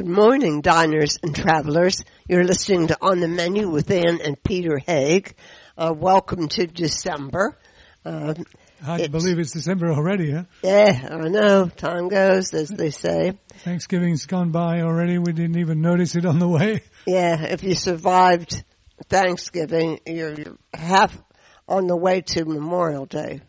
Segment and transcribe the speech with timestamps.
[0.00, 2.02] Good morning, diners and travelers.
[2.26, 5.34] You're listening to On the Menu with Ann and Peter Haig.
[5.76, 7.58] Uh, welcome to December.
[8.02, 8.32] Uh,
[8.82, 10.44] Hard to believe it's December already, huh?
[10.62, 11.68] Yeah, I know.
[11.68, 13.38] Time goes, as they say.
[13.58, 15.18] Thanksgiving's gone by already.
[15.18, 16.80] We didn't even notice it on the way.
[17.06, 18.64] Yeah, if you survived
[19.10, 21.14] Thanksgiving, you're, you're half
[21.68, 23.42] on the way to Memorial Day.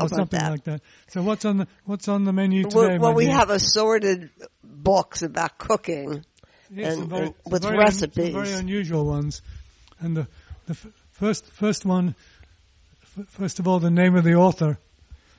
[0.00, 0.50] Or something that?
[0.50, 0.80] like that.
[1.08, 2.76] So what's on the what's on the menu today?
[2.76, 3.34] Well, well we dear?
[3.34, 4.30] have assorted
[4.62, 6.24] books about cooking
[6.70, 8.34] yes, and, very, with very recipes.
[8.34, 9.42] Un, very unusual ones.
[10.00, 10.26] And the
[10.66, 12.14] the f- first first one,
[13.02, 14.78] f- first of all, the name of the author,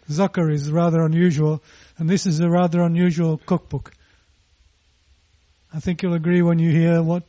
[0.09, 1.61] Zucker, is rather unusual,
[1.97, 3.91] and this is a rather unusual cookbook.
[5.73, 7.23] I think you'll agree when you hear what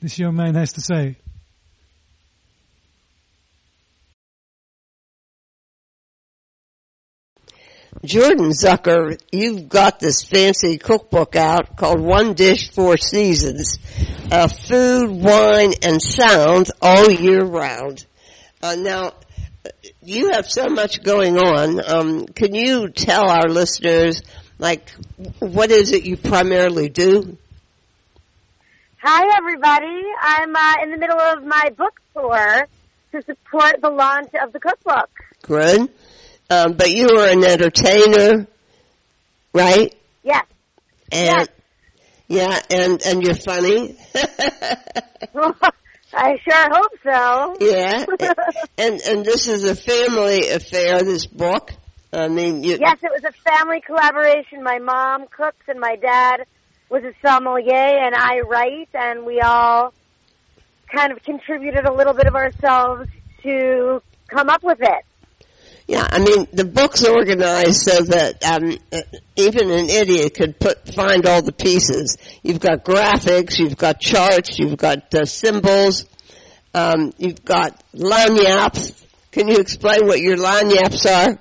[0.00, 1.16] this young man has to say.
[8.04, 13.78] Jordan Zucker, you've got this fancy cookbook out called One Dish Four Seasons,
[14.30, 18.04] uh, food, wine, and sound all year round.
[18.60, 19.12] Uh, now,
[20.02, 21.80] you have so much going on.
[21.88, 24.22] Um, can you tell our listeners,
[24.58, 24.90] like,
[25.38, 27.36] what is it you primarily do?
[29.00, 30.02] Hi, everybody.
[30.20, 32.66] I'm uh, in the middle of my book tour
[33.12, 35.10] to support the launch of the cookbook.
[35.42, 35.88] Good.
[36.52, 38.46] Um, but you are an entertainer,
[39.54, 39.94] right?
[40.22, 40.44] Yes.
[41.10, 41.48] And, yes.
[42.28, 43.96] Yeah, and, and you're funny.
[46.14, 47.56] I sure hope so.
[47.60, 48.04] Yeah.
[48.78, 51.72] and, and this is a family affair, this book.
[52.12, 54.62] I mean, you, Yes, it was a family collaboration.
[54.62, 56.44] My mom cooks and my dad
[56.90, 59.94] was a sommelier and I write and we all
[60.94, 63.08] kind of contributed a little bit of ourselves
[63.42, 65.04] to come up with it.
[65.92, 68.78] Yeah, I mean the book's organized so that um,
[69.36, 72.16] even an idiot could put find all the pieces.
[72.42, 76.06] You've got graphics, you've got charts, you've got uh, symbols,
[76.72, 79.04] um, you've got lagniappes.
[79.32, 81.38] Can you explain what your lagniappes are?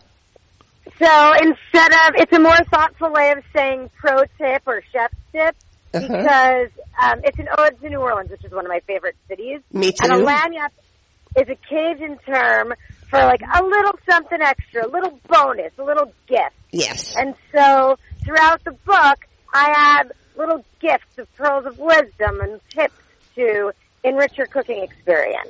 [1.00, 5.56] So instead of, it's a more thoughtful way of saying pro tip or chef tip
[5.94, 6.08] Uh-huh.
[6.08, 6.70] because
[7.02, 9.62] um, it's an ode to New Orleans, which is one of my favorite cities.
[9.72, 9.98] Me too.
[10.04, 10.72] And a lagniappe
[11.38, 12.74] is a Cajun term
[13.12, 16.56] for like a little something extra, a little bonus, a little gift.
[16.72, 17.14] Yes.
[17.16, 19.20] And so throughout the book,
[19.54, 22.96] I add little gifts of pearls of wisdom and tips
[23.36, 23.74] to
[24.04, 25.50] enrich your cooking experience.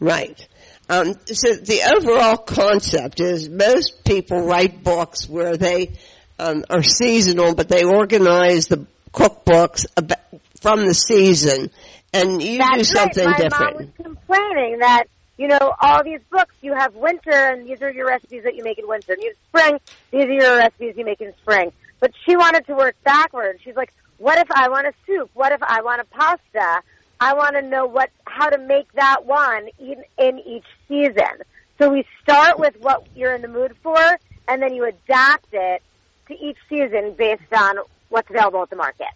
[0.00, 0.48] Right.
[0.88, 5.92] Um, so the overall concept is most people write books where they
[6.38, 11.70] um, are seasonal, but they organize the cookbooks ab- from the season,
[12.12, 13.38] and you That's do something right.
[13.38, 13.76] My different.
[13.76, 15.04] mom was complaining that
[15.36, 18.62] you know all these books you have winter and these are your recipes that you
[18.64, 19.80] make in winter, and you have spring
[20.10, 21.72] these are your recipes you make in spring.
[22.00, 23.60] But she wanted to work backwards.
[23.64, 25.30] She's like, what if I want a soup?
[25.34, 26.82] What if I want a pasta?
[27.20, 31.42] I want to know what how to make that one in, in each season.
[31.78, 33.98] So we start with what you're in the mood for,
[34.46, 35.82] and then you adapt it
[36.28, 37.76] to each season based on
[38.08, 39.08] what's available at the market.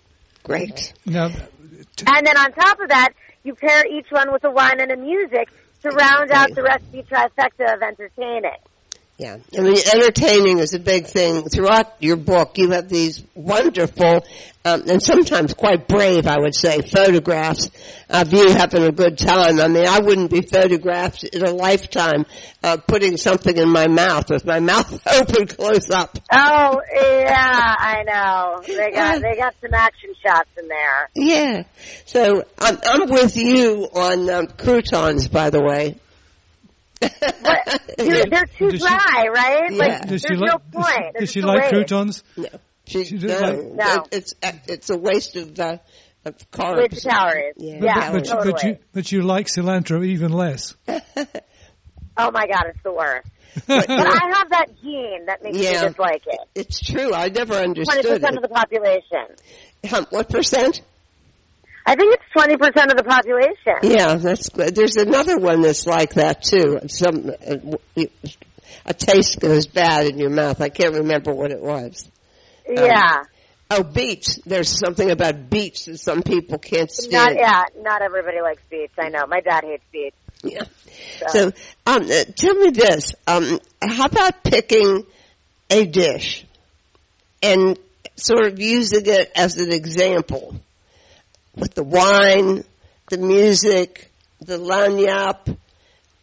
[0.42, 0.92] Great.
[1.04, 1.26] Now,
[2.06, 3.10] And then on top of that,
[3.44, 5.48] you pair each one with a wine and a music
[5.82, 8.50] to round out the recipe trifecta of entertaining.
[9.18, 11.48] Yeah, I mean, entertaining is a big thing.
[11.48, 14.24] Throughout your book, you have these wonderful
[14.68, 17.70] um, and sometimes quite brave, I would say, photographs
[18.10, 19.60] of you having a good time.
[19.60, 22.26] I mean, I wouldn't be photographed in a lifetime
[22.62, 26.18] uh, putting something in my mouth with my mouth open close up.
[26.30, 28.62] Oh yeah, I know.
[28.66, 31.10] They got they got some action shots in there.
[31.14, 31.62] Yeah.
[32.06, 35.96] So I'm, I'm with you on um, croutons, by the way.
[37.00, 37.82] What?
[37.98, 39.70] They're, they're too Does she- dry, right?
[39.70, 39.76] Yeah.
[39.78, 41.14] Like does there's she no point.
[41.14, 41.70] Does, does she like waste.
[41.74, 42.24] croutons?
[42.36, 42.48] No,
[42.86, 43.94] she, She no, doesn't like- No.
[44.02, 44.34] it- it's
[44.68, 45.78] it's a waste of, uh,
[46.24, 46.78] of carbs.
[46.90, 47.54] Waste of calories.
[47.56, 47.78] Yeah.
[47.82, 48.52] Yeah, but, totally.
[48.52, 50.76] but you but you like cilantro even less.
[50.88, 53.28] oh my god, it's the worst.
[53.66, 55.82] but I have that gene that makes Yeah.
[55.82, 56.40] me dislike it.
[56.54, 57.12] It's true.
[57.14, 58.02] I never understood.
[58.04, 58.36] Twenty percent it.
[58.36, 59.26] of the population.
[59.86, 60.82] Huh, what percent?
[61.88, 63.76] I think it's twenty percent of the population.
[63.82, 64.74] Yeah, that's good.
[64.74, 66.80] There's another one that's like that too.
[66.88, 68.04] Some uh,
[68.84, 70.60] a taste goes bad in your mouth.
[70.60, 72.06] I can't remember what it was.
[72.68, 73.22] Yeah.
[73.70, 74.38] Oh, beets.
[74.44, 77.12] There's something about beets that some people can't stand.
[77.12, 78.92] Not yeah, not everybody likes beets.
[78.98, 79.26] I know.
[79.26, 80.16] My dad hates beets.
[80.42, 80.64] Yeah.
[81.20, 81.46] So, So,
[81.86, 83.14] um, uh, tell me this.
[83.26, 85.06] Um, how about picking
[85.70, 86.44] a dish
[87.42, 87.78] and
[88.16, 90.54] sort of using it as an example
[91.58, 92.64] with the wine,
[93.10, 95.56] the music, the lagniappe,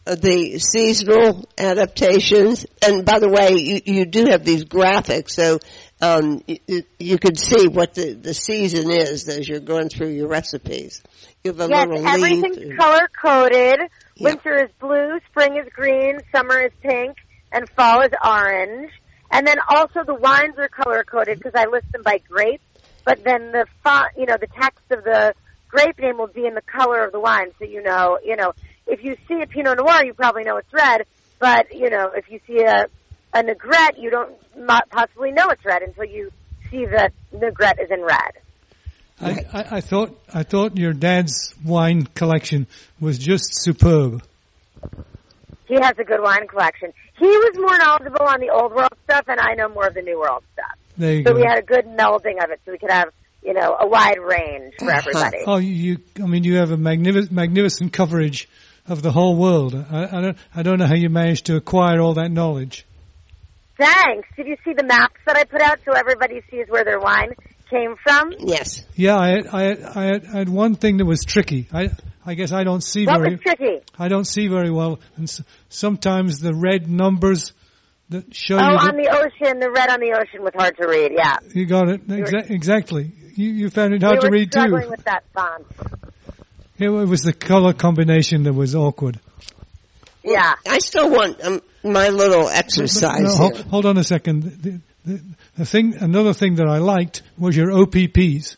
[0.07, 2.65] uh, the seasonal adaptations.
[2.81, 5.59] And by the way, you, you do have these graphics, so
[6.01, 10.27] um, you, you could see what the, the season is as you're going through your
[10.27, 11.01] recipes.
[11.43, 13.79] You have a Yes, little everything's color coded.
[14.15, 14.29] Yeah.
[14.29, 17.17] Winter is blue, spring is green, summer is pink,
[17.51, 18.91] and fall is orange.
[19.31, 22.61] And then also the wines are color coded because I list them by grape.
[23.05, 25.33] But then the font, you know, the text of the
[25.69, 28.53] grape name will be in the color of the wine, so you know, you know,
[28.87, 31.05] if you see a Pinot Noir, you probably know it's red.
[31.39, 32.87] But you know, if you see a
[33.33, 34.33] a Negrette, you don't
[34.89, 36.31] possibly know it's red until you
[36.71, 38.31] see that Negrette is in red.
[39.21, 42.67] I, I, I thought I thought your dad's wine collection
[42.99, 44.23] was just superb.
[45.67, 46.93] He has a good wine collection.
[47.17, 50.01] He was more knowledgeable on the old world stuff, and I know more of the
[50.01, 50.77] new world stuff.
[50.97, 51.39] There you So go.
[51.39, 53.09] we had a good melding of it, so we could have,
[53.43, 55.39] you know, a wide range for everybody.
[55.45, 55.97] Oh, you!
[56.21, 58.47] I mean, you have a magnificent, magnificent coverage
[58.87, 59.73] of the whole world.
[59.91, 62.85] I, I don't, I don't know how you managed to acquire all that knowledge.
[63.77, 64.27] Thanks.
[64.37, 67.33] Did you see the maps that I put out so everybody sees where their wine
[67.69, 68.31] came from?
[68.39, 68.85] Yes.
[68.95, 71.67] Yeah, I, had- I, had- I, had, I had one thing that was tricky.
[71.73, 71.89] I,
[72.25, 73.81] I guess I don't see What very, was tricky?
[73.99, 77.51] I don't see very well, and s- sometimes the red numbers
[78.09, 80.87] that show Oh, you on the ocean, the red on the ocean was hard to
[80.87, 81.11] read.
[81.15, 83.11] Yeah, you got it exa- exactly.
[83.35, 84.59] You, you found it hard we to were read too.
[84.59, 85.65] struggling with that font.
[86.77, 89.19] It was the color combination that was awkward.
[90.23, 90.55] Yeah.
[90.67, 93.37] I still want um, my little exercise No, here.
[93.37, 94.43] hold, hold on a second.
[94.43, 95.21] The, the,
[95.57, 98.57] the thing, another thing that I liked was your OPPs.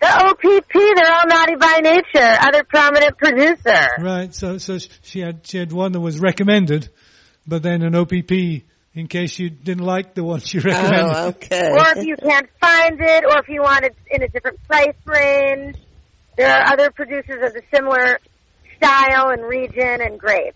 [0.00, 2.36] The OPP, they're all naughty by nature.
[2.40, 3.86] Other prominent producer.
[4.00, 4.34] Right.
[4.34, 6.88] So, so she had she had one that was recommended,
[7.46, 8.62] but then an OPP
[8.94, 11.16] in case you didn't like the ones you recommended.
[11.16, 11.70] Oh, okay.
[11.70, 14.94] Or if you can't find it, or if you want it in a different price
[15.06, 15.76] range.
[16.36, 18.18] There are other producers of the similar
[18.76, 20.54] style and region and grape.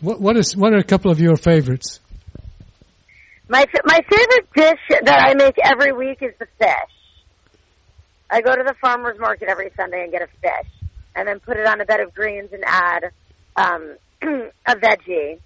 [0.00, 2.00] What what is what are a couple of your favorites?
[3.48, 6.74] My my favorite dish that I make every week is the fish.
[8.30, 10.70] I go to the farmer's market every Sunday and get a fish,
[11.14, 13.04] and then put it on a bed of greens and add
[13.56, 13.96] um,
[14.66, 15.38] a veggie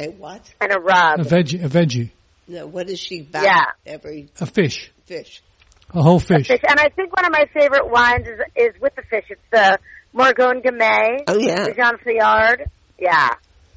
[0.00, 0.42] A what?
[0.60, 1.20] and a rub.
[1.20, 2.10] A veggie, a veggie,
[2.48, 3.64] No, what is she back Yeah.
[3.86, 5.42] every a fish, fish?
[5.94, 6.48] a whole fish.
[6.48, 6.60] fish.
[6.68, 9.24] And I think one of my favorite wines is is with the fish.
[9.28, 9.78] It's the
[10.14, 11.64] Morgon Gamay, Oh yeah.
[11.66, 12.66] the Jean Foillard.
[12.98, 13.30] Yeah.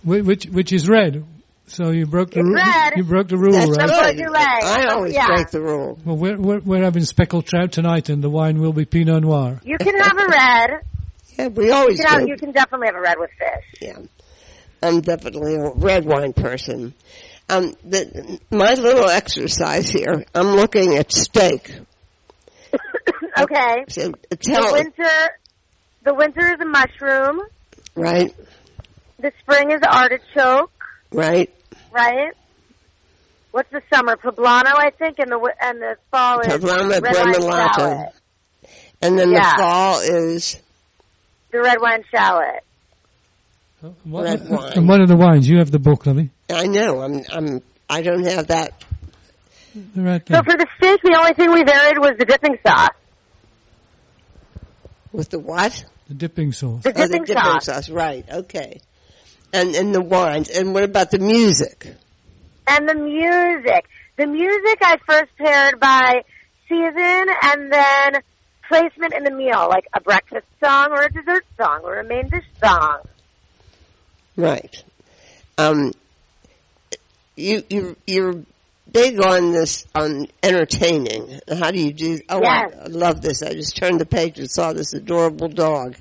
[0.04, 1.24] Which which is red.
[1.66, 2.60] So you broke the rule.
[2.96, 3.90] You broke the rule, That's right?
[3.90, 4.18] Right.
[4.18, 4.36] good.
[4.36, 5.28] I always Yeah.
[5.28, 5.98] break the rule.
[6.06, 9.60] Well, we're, we're we're having speckled trout tonight, and the wine will be Pinot Noir.
[9.64, 10.70] You can have a red.
[11.36, 13.66] Yeah, we always You can, have, you can definitely have a red with fish.
[13.82, 13.98] Yeah.
[14.84, 16.94] I'm definitely a red wine person.
[17.50, 21.72] Um, the, my little exercise here, I'm looking at steak.
[23.40, 23.84] okay.
[23.90, 25.30] So The winter,
[26.04, 27.42] the winter is a mushroom.
[27.96, 28.34] right,
[29.20, 30.72] The spring is artichoke,
[31.12, 31.54] right,
[31.92, 32.32] right?
[33.52, 34.16] What's the summer?
[34.16, 37.34] Poblano, I think, and the and the fall is Poblano red wine
[37.74, 38.14] shallot.
[39.02, 39.52] and then Yeah.
[39.52, 40.58] the fall is
[41.52, 42.64] The red wine shallot.
[44.04, 44.74] What, Red wine.
[44.76, 45.48] And one of the wines.
[45.48, 46.30] You have the book, let me.
[46.50, 48.84] I know I'm I'm I don't have that.
[49.76, 52.90] They're right So for the steak, the only thing we varied was the dipping sauce.
[55.12, 55.84] With the what?
[56.08, 56.84] The dipping sauce.
[56.84, 57.66] The Oh, the dipping dipping sauce.
[57.66, 57.90] sauce.
[57.90, 58.26] Right.
[58.30, 58.80] Okay.
[59.52, 60.50] And and the wines.
[60.50, 61.88] And what about the music?
[62.68, 63.86] And the music.
[64.16, 66.22] The music I first paired by
[66.70, 68.22] season and then
[68.68, 72.30] placement in the meal, like a breakfast song or a dessert song or a main
[72.30, 73.00] dish song.
[74.36, 74.84] Right.
[75.58, 75.92] Um.
[77.36, 78.36] You you you're
[78.92, 81.40] big on this on entertaining.
[81.50, 82.20] How do you do?
[82.30, 82.74] Oh, Yes.
[82.80, 83.42] I, I love this.
[83.42, 85.96] I just turned the page and saw this adorable dog.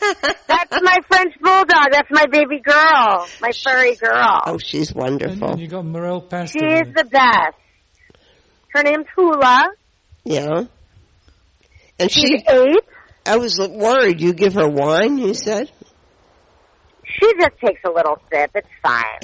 [0.00, 1.86] That's my French bulldog.
[1.90, 4.42] That's my baby girl, my furry girl.
[4.46, 5.52] Oh, she's wonderful.
[5.52, 6.58] and you got Morel pasta.
[6.58, 7.56] She is the best.
[8.68, 9.70] Her name's Hula.
[10.24, 10.64] Yeah.
[11.98, 12.82] And She's she, eight.
[13.26, 14.20] I was worried.
[14.20, 15.16] You give her wine.
[15.18, 15.70] You said.
[17.20, 18.50] She just takes a little sip.
[18.54, 19.20] It's fine.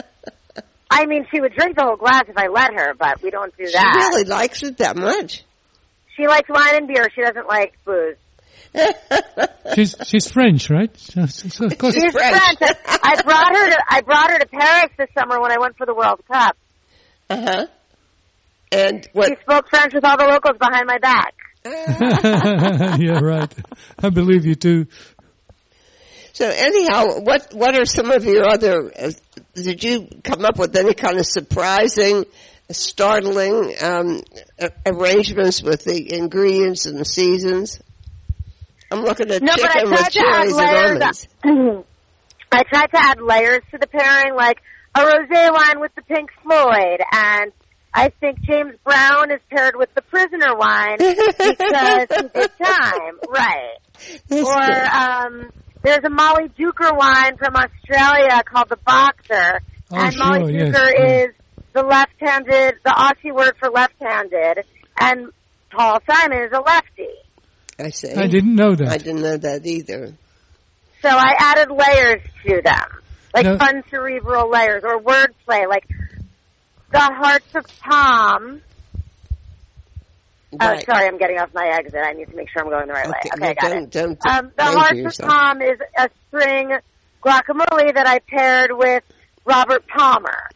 [0.90, 3.56] I mean, she would drink the whole glass if I let her, but we don't
[3.56, 3.94] do that.
[3.98, 5.42] She really likes it that much.
[6.16, 7.08] She likes wine and beer.
[7.14, 8.16] She doesn't like booze.
[9.74, 10.90] She's she's French, right?
[10.98, 12.58] So, so- so of course, She's She's French.
[12.58, 12.76] French.
[13.02, 15.86] I brought her to I brought her to Paris this summer when I went for
[15.86, 16.56] the World Cup.
[17.30, 17.66] Uh huh.
[18.72, 19.28] And what?
[19.28, 21.34] She spoke French with all the locals behind my back.
[23.00, 23.52] yeah, right.
[24.02, 24.86] I believe you too.
[26.34, 28.92] So anyhow, what what are some of your other?
[28.96, 29.12] Uh,
[29.54, 32.24] did you come up with any kind of surprising,
[32.70, 34.20] startling um,
[34.84, 37.80] arrangements with the ingredients and the seasons?
[38.90, 41.28] I'm looking at No, I chicken with tried to add cherries and layers.
[41.44, 41.84] almonds.
[42.52, 44.34] I tried to add layers to the pairing.
[44.34, 44.58] Like
[44.96, 47.52] a rosé wine with the Pink Floyd, and
[47.94, 53.76] I think James Brown is paired with the Prisoner wine because he did time, right?
[54.28, 55.50] That's or um,
[55.84, 59.60] there's a Molly Duker wine from Australia called the Boxer,
[59.90, 61.14] Oh, and sure, Molly yes, Duker yeah.
[61.24, 61.28] is
[61.74, 64.64] the left-handed, the Aussie word for left-handed,
[64.98, 65.28] and
[65.70, 67.08] Paul Simon is a lefty.
[67.78, 68.12] I see.
[68.14, 68.88] I didn't know that.
[68.88, 70.14] I didn't know that either.
[71.02, 72.86] So I added layers to them,
[73.34, 73.58] like No.
[73.58, 75.86] fun cerebral layers or wordplay, like
[76.90, 77.66] the hearts of
[80.58, 80.68] Tom.
[80.68, 80.86] Oh, Right.
[80.86, 82.00] sorry, I'm getting off my exit.
[82.04, 83.14] I need to make sure I'm going the right way.
[83.24, 83.90] Okay, no, I got don't, it.
[83.90, 85.26] Don't Um, the danger hearts of.
[85.28, 86.70] Tom is a string
[87.24, 89.02] guacamole that I paired with
[89.44, 90.50] Robert Palmer.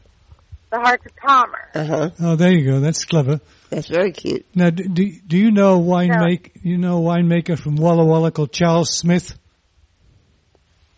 [0.70, 1.68] The hearts of Palmer.
[1.74, 2.10] Uh-huh.
[2.20, 2.80] Oh, there you go.
[2.80, 3.40] That's clever.
[3.70, 4.44] That's very cute.
[4.54, 8.30] Now, do, do, do you know wine make, you know a winemaker from Walla Walla
[8.30, 9.38] called Charles Smith?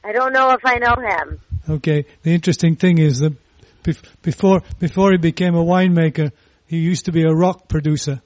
[0.02, 1.40] I don't know if I know him.
[1.69, 2.07] Okay.
[2.23, 3.35] The interesting thing is that
[3.85, 6.33] bef- before before he became a winemaker,
[6.66, 8.23] he used to be a rock producer.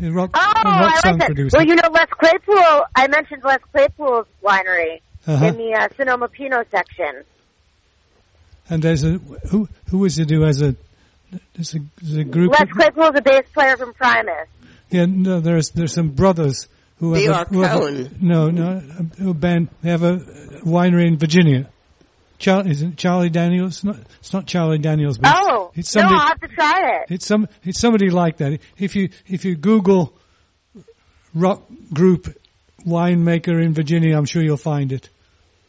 [0.00, 1.26] A rock, Oh, a rock I song like that.
[1.26, 1.56] producer.
[1.58, 2.82] Well, you know Les Claypool.
[2.94, 5.44] I mentioned Les Claypool's winery uh-huh.
[5.46, 7.24] in the uh, Sonoma Pinot section.
[8.70, 9.18] And there's a
[9.50, 10.74] who who is it who has a
[11.54, 12.52] there's a, there's a group.
[12.52, 14.48] Les Claypool is a bass player from Primus.
[14.90, 16.68] yeah, no, there's there's some brothers
[16.98, 18.82] who have, a, who have a, no no
[19.20, 19.68] a, a band.
[19.82, 20.18] They have a
[20.64, 21.68] winery in Virginia.
[22.42, 23.84] Char, is it Charlie Daniels?
[23.84, 25.16] Not, it's not Charlie Daniels.
[25.16, 26.20] But it's- Oh, it's no, somebody.
[26.20, 27.14] I'll have to try it.
[27.14, 28.58] It's some it's somebody like that.
[28.76, 30.12] If you if you Google
[31.34, 31.62] rock
[31.94, 32.36] group
[32.84, 35.08] winemaker in Virginia, I'm sure you'll find it.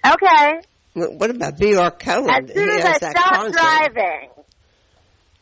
[0.06, 0.62] Okay.
[0.94, 1.92] What what about B.R.
[1.92, 2.28] Cohn?
[2.30, 3.54] As soon He as I stop concert.
[3.54, 4.30] driving.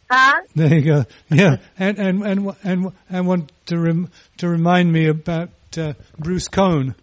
[0.09, 0.41] Huh?
[0.55, 1.05] There you go.
[1.29, 4.09] Yeah, and and and and and want to rem,
[4.39, 6.95] to remind me about uh, Bruce Cohn,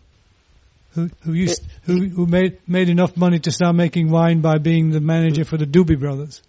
[0.99, 4.91] who who used who who made made enough money to start making wine by being
[4.91, 6.43] the manager for the Doobie Brothers,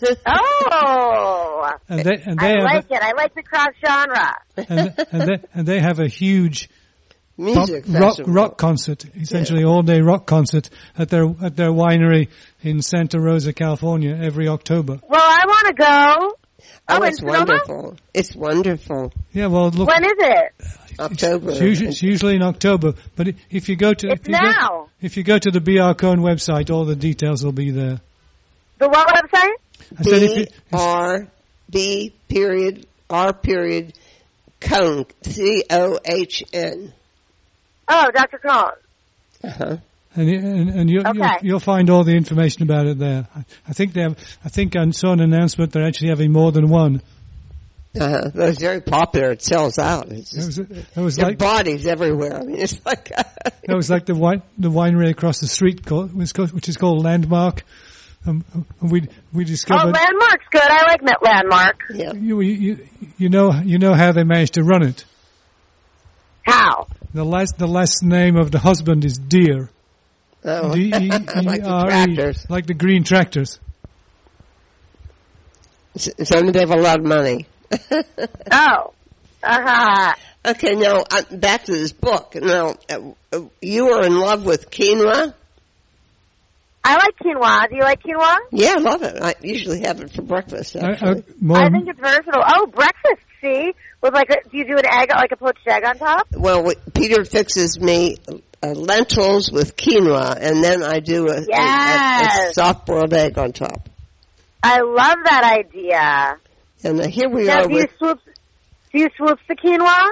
[0.26, 1.70] Oh.
[1.88, 3.02] and they and they I have like it.
[3.02, 4.34] I like the cross genre.
[4.56, 6.68] and, and they and they have a huge
[7.38, 8.32] Music rock festival.
[8.32, 12.28] rock concert, essentially all day rock concert at their at their winery
[12.62, 15.00] in Santa Rosa, California, every October.
[15.06, 16.38] Well, I want to go.
[16.88, 17.38] Oh, Oh, in it's Sonoma?
[17.38, 17.96] wonderful.
[18.14, 19.12] It's wonderful.
[19.32, 20.54] Yeah, well, look, When is it?
[20.98, 21.50] October.
[21.50, 24.40] it's usually, it's usually in October, but if you go to It's if you go,
[24.40, 24.88] now.
[25.02, 28.00] if you go to the BR Cohn website, all the details will be there.
[28.78, 29.54] The what website?
[29.98, 31.26] I said if you, R
[31.70, 33.92] B period R period
[34.60, 36.92] Cohn C O H N.
[37.88, 38.38] Oh, Dr.
[38.38, 38.72] Cohn.
[39.44, 39.76] Uh-huh.
[40.16, 41.12] And you, and, and you, Okay.
[41.14, 43.28] you'll, you'll find all the information about it there.
[43.34, 44.18] I, I think they have.
[44.44, 47.02] I think I saw an announcement they're actually having more than one.
[47.92, 49.30] That was very popular.
[49.32, 50.10] It sells out.
[50.12, 52.36] It's It was, just, it was like bodies everywhere.
[52.36, 53.08] I mean, it's like
[53.66, 57.62] That was like the wine, the winery across the street, called, which is called Landmark.
[58.26, 58.44] Um,
[58.80, 60.60] and we we Oh, Landmark's good.
[60.62, 61.82] I like Met Landmark.
[61.94, 62.12] yeah.
[62.12, 65.04] you, you you know you know how they managed to run it.
[66.42, 66.88] How?
[67.14, 69.70] The last the last name of the husband is Deere.
[70.46, 72.46] Oh, D E E like the R E, tractors.
[72.48, 73.58] like the green tractors.
[75.96, 77.46] So they have a lot of money.
[78.52, 78.92] Oh.
[79.42, 80.14] Uh-huh.
[80.44, 82.34] Okay, now uh, back to this book.
[82.34, 85.34] Now, uh, uh, you are in love with quinoa.
[86.84, 87.68] I like quinoa.
[87.68, 88.38] Do you like quinoa?
[88.52, 89.20] Yeah, I love it.
[89.20, 90.76] I usually have it for breakfast.
[90.76, 92.42] I, I, I think it's versatile.
[92.44, 93.22] Oh, breakfast.
[93.40, 93.72] See,
[94.02, 96.28] with like, a, do you do an egg, like a poached egg on top?
[96.32, 98.16] well, Peter fixes me
[98.66, 103.52] uh, lentils with quinoa, and then I do a, a- a, a soft-boiled egg on
[103.52, 103.88] top.
[104.62, 106.38] I love that idea.
[106.82, 108.20] And uh, here we Now, are do you swoop?
[108.92, 110.08] Do you swoop the quinoa?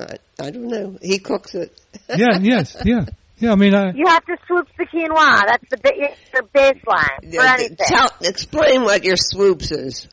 [0.00, 0.98] I, I don't know.
[1.02, 1.78] He cooks it.
[2.08, 3.06] yeah, yes, yeah,
[3.38, 3.52] yeah.
[3.52, 5.42] I mean, I, You have to swoop the quinoa.
[5.46, 7.76] That's the ba- your baseline for Yeah, anything.
[7.78, 10.08] Tell, explain what your swoops is.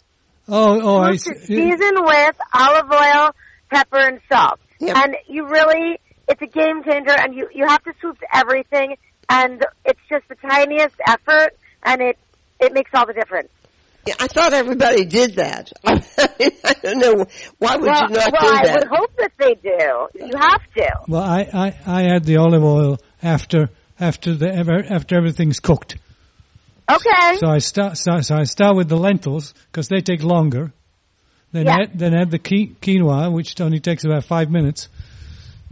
[0.48, 1.34] oh, oh, I, see.
[1.36, 3.30] season with olive oil,
[3.72, 4.60] pepper, and salt.
[4.80, 4.96] Yep.
[4.98, 8.96] And you really, it's a game changer, and you you have to swoop to everything,
[9.30, 12.18] and it's just the tiniest effort, and it
[12.60, 13.50] it makes all the difference.
[14.06, 15.72] Yeah, I thought everybody did that.
[15.84, 17.26] I, don't know.
[17.58, 20.26] Why would well, you not well, do I would hope that they do.
[20.28, 20.92] You have to.
[21.08, 25.98] Well, I, I, I add the olive oil after after the ever after everything's cooked.
[26.88, 27.38] Okay.
[27.40, 30.72] So I start so, so I start with the lentils because they take longer.
[31.52, 31.78] Then Yeah.
[31.82, 34.90] add, then add the quinoa, which only takes about five minutes,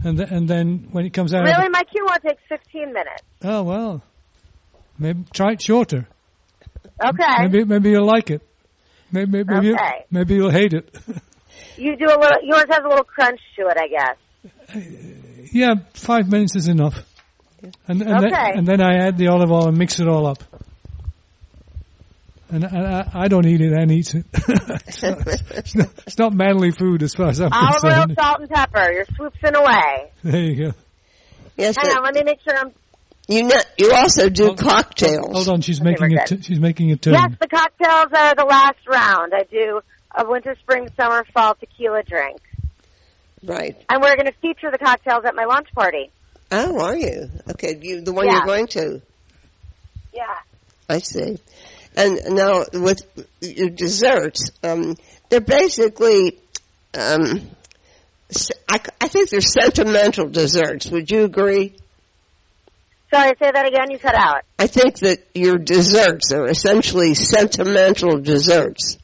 [0.02, 3.22] and th- and then when it comes out, really, my quinoa takes 15 minutes.
[3.44, 4.02] oh well,
[4.98, 6.08] maybe try it shorter.
[7.04, 7.36] Okay.
[7.40, 8.42] Maybe maybe you'll like it.
[9.12, 9.78] Maybe maybe you'll,
[10.10, 10.94] maybe you'll hate it.
[11.76, 12.38] You do a little.
[12.42, 14.16] Yours has a little crunch to it, I guess.
[14.74, 14.80] Uh,
[15.52, 16.94] yeah, five minutes is enough.
[17.62, 18.52] And and, then, Okay.
[18.58, 20.42] and then I add the olive oil and mix it all up.
[22.50, 24.24] And, and I, I don't eat it and eats it.
[24.34, 28.40] it's, not, it's, not, it's not manly food as far as I'm Olive oil, salt,
[28.40, 28.92] and pepper.
[28.92, 30.12] You're swooping away.
[30.22, 30.72] There you go.
[31.56, 32.72] Yes, Hang but on, let me make sure I'm.
[33.28, 35.26] you know, you also do Hold- cocktails.
[35.32, 36.44] Hold on, she's Okay, making we're it.
[36.44, 37.14] she's making a turn.
[37.14, 39.32] Yes, the cocktails are the last round.
[39.34, 39.80] I do
[40.16, 42.40] a winter, spring, summer, fall tequila drink,
[43.42, 43.76] Right.
[43.88, 46.10] and we're going to feature the cocktails at my launch party.
[46.52, 47.30] Oh, are you?
[47.50, 48.34] Okay, you the one Yeah.
[48.38, 49.00] you're going to.
[50.12, 50.22] Yeah.
[50.88, 51.38] I see.
[51.96, 53.02] And now with
[53.40, 54.96] your desserts, um,
[55.28, 56.38] they're basically,
[56.92, 57.50] um,
[58.68, 60.90] I, I think they're sentimental desserts.
[60.90, 61.74] Would you agree?
[63.12, 63.92] Sorry, say that again.
[63.92, 64.42] You cut out.
[64.58, 68.98] I think that your desserts are essentially sentimental desserts.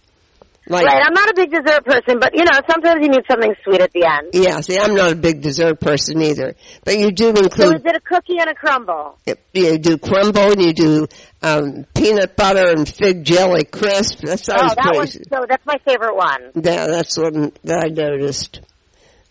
[0.71, 3.53] Like, Right, I'm not a big dessert person, but you know, sometimes you need something
[3.65, 4.31] sweet at the end.
[4.33, 7.53] yeah, see, I'm not a big dessert person either, but you do include.
[7.53, 9.19] So is it a cookie and a crumble?
[9.53, 11.07] you do crumble and you do
[11.43, 14.21] um, peanut butter and fig jelly crisp.
[14.21, 15.25] That sounds oh, that crazy.
[15.29, 16.53] so that's my favorite one.
[16.55, 18.61] Yeah, that's one that I noticed.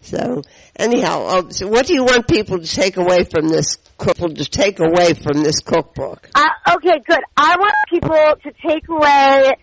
[0.02, 0.44] So
[0.76, 4.36] anyhow, uh, so what do you want people to take away from this cookbook?
[4.36, 6.30] To take away from this cookbook?
[6.36, 7.22] Uh, okay, good.
[7.38, 8.10] I want people
[8.44, 9.54] to take away,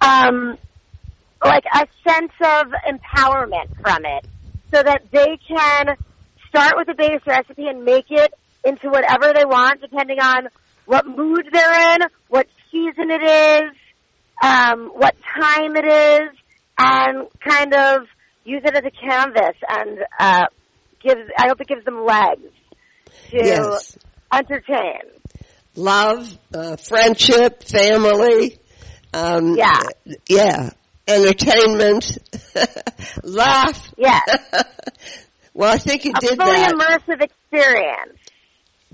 [0.00, 0.58] um,
[1.44, 4.24] like a sense of empowerment from it,
[4.74, 5.96] so that they can
[6.48, 8.32] start with a base recipe and make it
[8.64, 10.48] into whatever they want, depending on
[10.86, 13.70] what mood they're in, what season it is,
[14.42, 16.30] um, what time it is,
[16.78, 18.02] and kind of
[18.44, 20.46] use it as a canvas and uh,
[21.02, 21.20] gives.
[21.38, 22.42] I hope it gives them legs
[23.30, 23.98] to Yes,
[24.32, 25.00] entertain.
[25.76, 28.58] love, uh, friendship, family.
[29.12, 29.80] Um, Yeah.
[30.28, 30.70] yeah,
[31.10, 32.18] entertainment,
[33.22, 33.92] laugh.
[33.96, 34.20] Yeah.
[35.54, 36.74] well, I think you a did fully that.
[36.74, 38.18] immersive experience.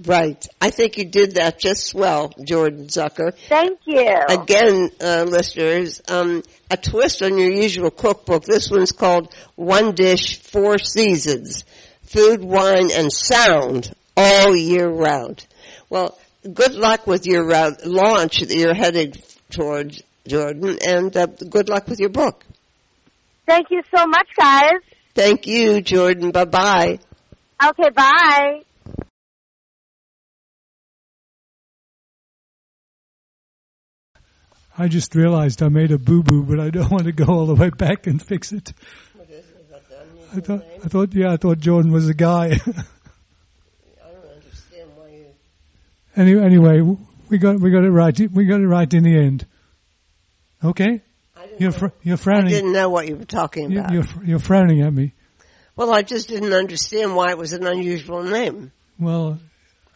[0.05, 0.47] Right.
[0.61, 3.33] I think you did that just well, Jordan Zucker.
[3.49, 4.15] Thank you.
[4.29, 8.45] Again, uh, listeners, um, a twist on your usual cookbook.
[8.45, 11.65] This one's called One Dish, Four Seasons.
[12.05, 15.47] Food, wine, and sound all year round.
[15.89, 16.19] Well,
[16.53, 21.89] good luck with your uh, launch that you're headed towards, Jordan, and uh, good luck
[21.89, 22.45] with your book.
[23.47, 24.81] Thank you so much, guys.
[25.15, 26.31] Thank you, Jordan.
[26.31, 26.99] Bye-bye.
[27.65, 28.63] Okay, bye.
[34.79, 37.47] I just realized I made a boo boo, but I don't want to go all
[37.47, 38.73] the way back and fix it.
[40.35, 42.47] I thought, I thought, yeah, I thought Jordan was a guy.
[42.47, 42.67] I don't
[44.35, 45.27] understand why you...
[46.15, 46.97] anyway, anyway,
[47.31, 48.19] we got we got it right.
[48.33, 49.47] We got it right in the end.
[50.65, 51.03] Okay,
[51.59, 52.47] you're fr- you're frowning.
[52.47, 53.93] I didn't know what you were talking about.
[53.93, 55.13] you're fr- you're frowning at me.
[55.77, 58.73] Well, I just didn't understand why it was an unusual name.
[58.99, 59.39] Well,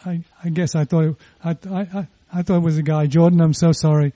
[0.04, 3.06] I I guess I thought it, I, I I I thought it was a guy.
[3.06, 4.12] Jordan, I'm so sorry.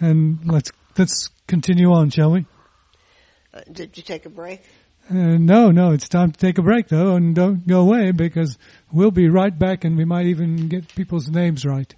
[0.00, 2.46] And let's let's continue on, shall we?
[3.54, 4.62] Uh, did you take a break?
[5.08, 8.58] Uh, no, no, it's time to take a break though, and don't go away because
[8.92, 11.94] we'll be right back, and we might even get people's names right.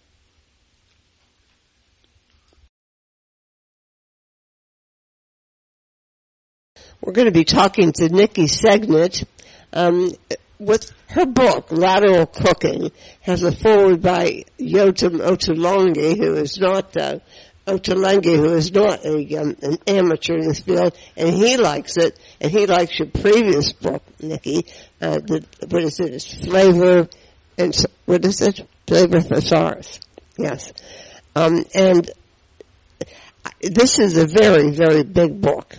[7.02, 9.26] We're going to be talking to Niki Segnit.
[9.74, 10.12] Um,
[10.58, 17.18] with her book, Lateral Cooking, has a foreword by Yotam Ottolenghi, who is not uh,
[17.66, 22.18] Ottolenghi, who is not a, um, an amateur in this field, and he likes it,
[22.40, 24.70] and he likes your previous book, Niki.
[25.00, 26.12] Uh, the, what is it?
[26.12, 27.08] It's flavor,
[27.56, 28.66] and what is it?
[28.86, 30.00] Flavor thesaurus.
[30.36, 30.72] Yes.
[31.34, 32.10] Um, and
[33.60, 35.76] this is a very, very big book.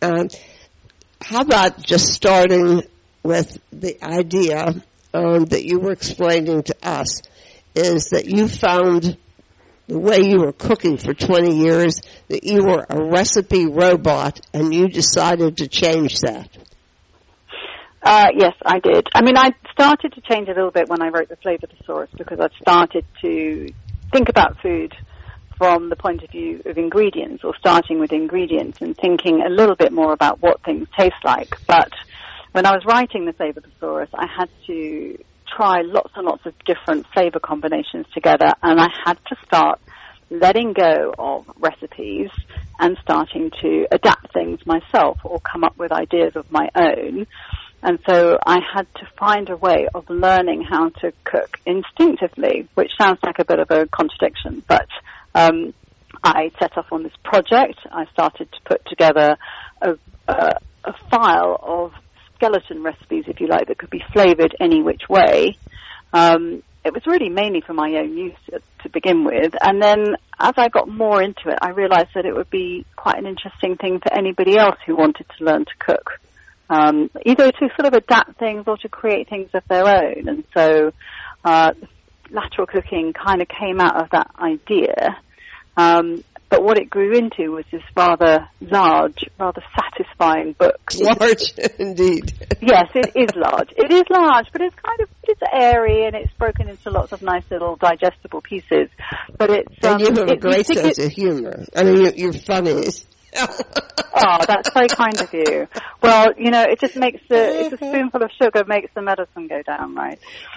[0.00, 0.28] Um,
[1.20, 2.82] how about just starting
[3.22, 4.74] with the idea
[5.12, 7.22] um, that you were explaining to us
[7.74, 9.16] is that you found
[9.86, 14.74] the way you were cooking for 20 years that you were a recipe robot and
[14.74, 16.48] you decided to change that.
[18.02, 19.08] Uh, yes, I did.
[19.14, 22.10] I mean, I started to change a little bit when I wrote the Flavor Thesaurus
[22.16, 23.68] because I'd started to
[24.12, 24.94] think about food
[25.58, 29.74] from the point of view of ingredients or starting with ingredients and thinking a little
[29.74, 31.56] bit more about what things taste like.
[31.66, 31.92] But
[32.52, 35.18] when I was writing the Flavor Thesaurus, I had to
[35.54, 39.80] try lots and lots of different flavor combinations together and I had to start
[40.30, 42.30] letting go of recipes
[42.78, 47.26] and starting to adapt things myself or come up with ideas of my own.
[47.82, 52.90] And so I had to find a way of learning how to cook instinctively, which
[53.00, 54.88] sounds like a bit of a contradiction, but
[55.34, 55.72] um,
[56.24, 57.78] I set off on this project.
[57.92, 59.36] I started to put together
[59.80, 59.90] a,
[60.26, 60.52] a,
[60.84, 61.92] a file of
[62.36, 65.56] skeleton recipes, if you like, that could be flavored any which way.
[66.12, 69.52] Um, it was really mainly for my own use to, to begin with.
[69.60, 73.18] And then as I got more into it, I realized that it would be quite
[73.18, 76.20] an interesting thing for anybody else who wanted to learn to cook.
[76.68, 80.28] Um, either to sort of adapt things or to create things of their own.
[80.28, 80.92] And so,
[81.44, 81.72] uh,
[82.30, 85.16] lateral cooking kind of came out of that idea.
[85.76, 90.80] Um, but what it grew into was this rather large, rather satisfying book.
[91.00, 92.32] Large, indeed.
[92.60, 93.70] yes, it is large.
[93.76, 97.22] It is large, but it's kind of it's airy and it's broken into lots of
[97.22, 98.88] nice little digestible pieces.
[99.36, 101.64] But it's and um, you have a great sense of humor.
[101.74, 102.84] I mean, you're, you're funny.
[103.36, 105.66] oh, that's very kind of you.
[106.00, 109.48] Well, you know, it just makes the it's a spoonful of sugar makes the medicine
[109.48, 110.18] go down, right?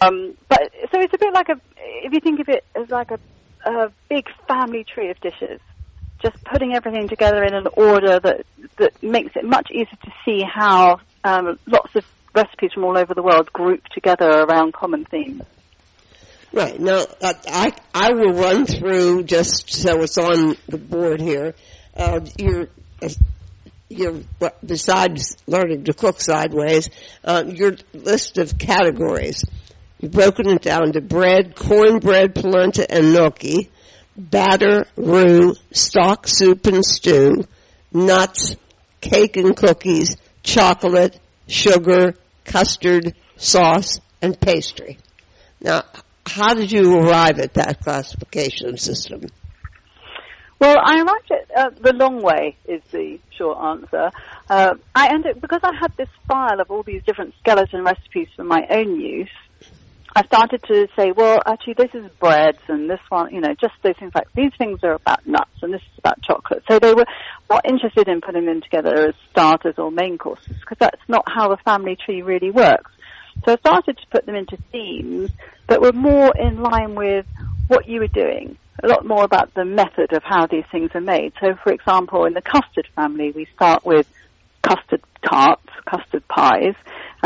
[0.00, 3.10] um, but so it's a bit like a if you think of it as like
[3.10, 3.18] a
[3.66, 5.60] a big family tree of dishes.
[6.22, 8.46] Just putting everything together in an order that
[8.78, 13.14] that makes it much easier to see how um, lots of recipes from all over
[13.14, 15.42] the world group together around common themes.
[16.52, 21.54] Right now, uh, I I will run through just so it's on the board here.
[21.94, 22.68] Uh, your
[23.02, 23.08] uh,
[23.88, 24.20] your
[24.64, 26.88] besides learning to cook sideways,
[27.24, 29.44] uh, your list of categories.
[30.00, 33.70] You've broken it down to bread, cornbread, polenta, and gnocchi,
[34.16, 37.44] batter, roux, stock, soup, and stew,
[37.92, 38.56] nuts,
[39.00, 44.98] cake and cookies, chocolate, sugar, custard, sauce, and pastry.
[45.60, 45.82] Now,
[46.26, 49.22] how did you arrive at that classification system?
[50.58, 54.10] Well, I arrived at uh, the long way is the short answer.
[54.48, 58.44] Uh, I ended because I had this file of all these different skeleton recipes for
[58.44, 59.28] my own use.
[60.16, 63.74] I started to say, well, actually, this is breads, and this one, you know, just
[63.82, 66.62] those things like these things are about nuts, and this is about chocolate.
[66.70, 67.04] So they were
[67.50, 71.50] not interested in putting them together as starters or main courses because that's not how
[71.50, 72.90] the family tree really works.
[73.44, 75.28] So I started to put them into themes
[75.68, 77.26] that were more in line with
[77.68, 78.56] what you were doing.
[78.82, 81.34] A lot more about the method of how these things are made.
[81.42, 84.06] So, for example, in the custard family, we start with
[84.62, 86.74] custard tarts, custard pies,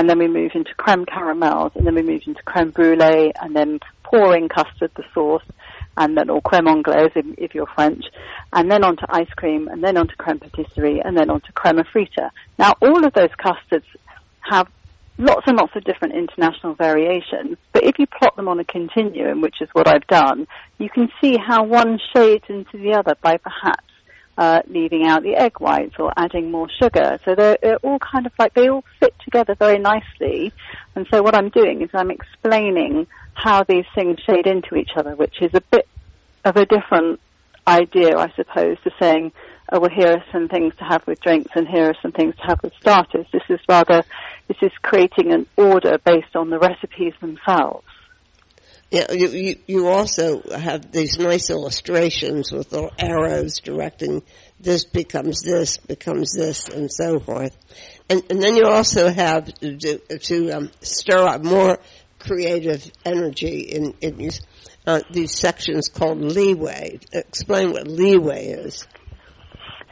[0.00, 3.54] and then we move into creme caramels, and then we move into creme brulee, and
[3.54, 5.42] then pouring custard, the sauce,
[5.98, 8.06] and then or creme anglaise if, if you're French,
[8.54, 12.30] and then onto ice cream, and then onto creme patisserie, and then onto creme frita.
[12.58, 13.84] Now, all of those custards
[14.40, 14.68] have
[15.18, 19.42] lots and lots of different international variations, but if you plot them on a continuum,
[19.42, 20.46] which is what I've done,
[20.78, 23.84] you can see how one shades into the other by perhaps
[24.40, 27.20] uh, leaving out the egg whites or adding more sugar.
[27.26, 28.84] So they're, they're, all kind of like, they all
[29.30, 30.52] together very nicely.
[30.94, 35.14] And so what I'm doing is I'm explaining how these things shade into each other,
[35.14, 35.88] which is a bit
[36.44, 37.20] of a different
[37.66, 39.32] idea, I suppose, to saying,
[39.70, 42.34] oh, well, here are some things to have with drinks and here are some things
[42.36, 43.26] to have with starters.
[43.32, 44.02] This is rather,
[44.48, 47.86] this is creating an order based on the recipes themselves.
[48.90, 54.24] Yeah, you, you, you also have these nice illustrations with little arrows directing
[54.60, 57.56] this becomes this, becomes this, and so forth.
[58.08, 61.78] And, and then you also have to, to um, stir up more
[62.18, 64.40] creative energy in, in these,
[64.86, 67.00] uh, these sections called leeway.
[67.12, 68.86] Explain what leeway is.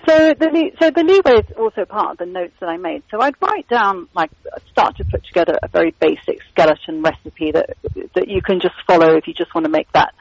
[0.06, 3.02] So the so the leeway is also part of the notes that I made.
[3.10, 4.30] So I'd write down like
[4.70, 7.76] start to put together a very basic skeleton recipe that
[8.14, 10.14] that you can just follow if you just want to make that.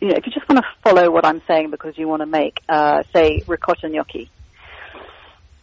[0.00, 2.26] You know, if you just want to follow what I'm saying because you want to
[2.26, 4.30] make, uh, say, ricotta gnocchi.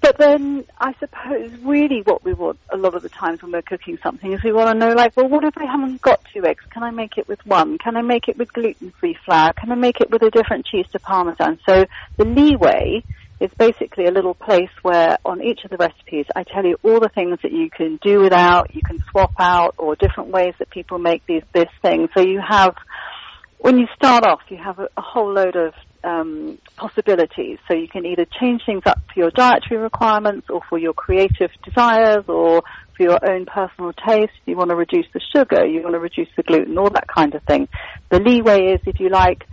[0.01, 3.61] But then I suppose really what we want a lot of the times when we're
[3.61, 6.45] cooking something is we want to know like, well, what if I haven't got two
[6.45, 6.61] eggs?
[6.71, 7.77] Can I make it with one?
[7.77, 9.53] Can I make it with gluten-free flour?
[9.53, 11.57] Can I make it with a different cheese to parmesan?
[11.65, 11.85] So
[12.17, 13.05] the leeway
[13.39, 16.99] is basically a little place where on each of the recipes I tell you all
[16.99, 20.69] the things that you can do without, you can swap out, or different ways that
[20.69, 22.09] people make these this thing.
[22.13, 22.75] So you have
[23.63, 25.73] when you start off, you have a, a whole load of
[26.03, 27.59] um, possibilities.
[27.65, 31.49] So you can either change things up for your dietary requirements or for your creative
[31.63, 32.63] desires or
[32.97, 34.33] for your own personal taste.
[34.45, 37.33] You want to reduce the sugar, you want to reduce the gluten, all that kind
[37.35, 37.69] of thing.
[38.09, 39.45] The leeway is, if you like,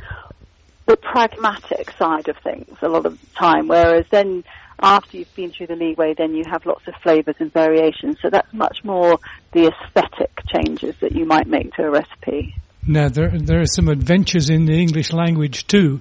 [0.87, 4.43] the pragmatic side of things a lot of the time, whereas then
[4.83, 8.17] after you've been through the leeway, then you have lots of flavors and variations.
[8.21, 9.21] So that's much more
[9.53, 12.57] the aesthetic changes that you might make to a recipe.
[12.87, 16.01] Now there there are some adventures in the English language too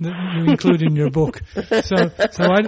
[0.00, 1.40] that you include in your book.
[1.54, 2.62] So so why,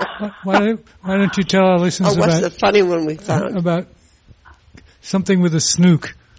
[0.45, 3.17] why don't why don't you tell our listeners Oh, what's about the funny one we
[3.17, 3.57] found?
[3.59, 3.87] about
[5.03, 6.15] something with a snook,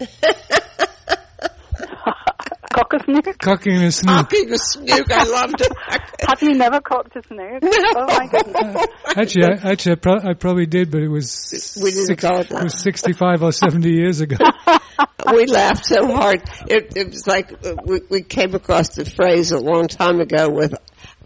[2.72, 3.38] Cockasnook?
[3.38, 4.28] cocking a snook.
[4.30, 5.72] Cocking a snook, I loved it.
[6.28, 7.62] Have you never cocked a snook?
[7.62, 8.86] Oh my goodness.
[9.16, 12.50] Actually, I, actually, I, pro- I probably did, but it was We didn't six- it
[12.64, 14.36] was sixty-five or seventy years ago.
[15.32, 16.42] we laughed so hard.
[16.68, 20.48] It, it was like uh, we, we came across the phrase a long time ago
[20.50, 20.74] with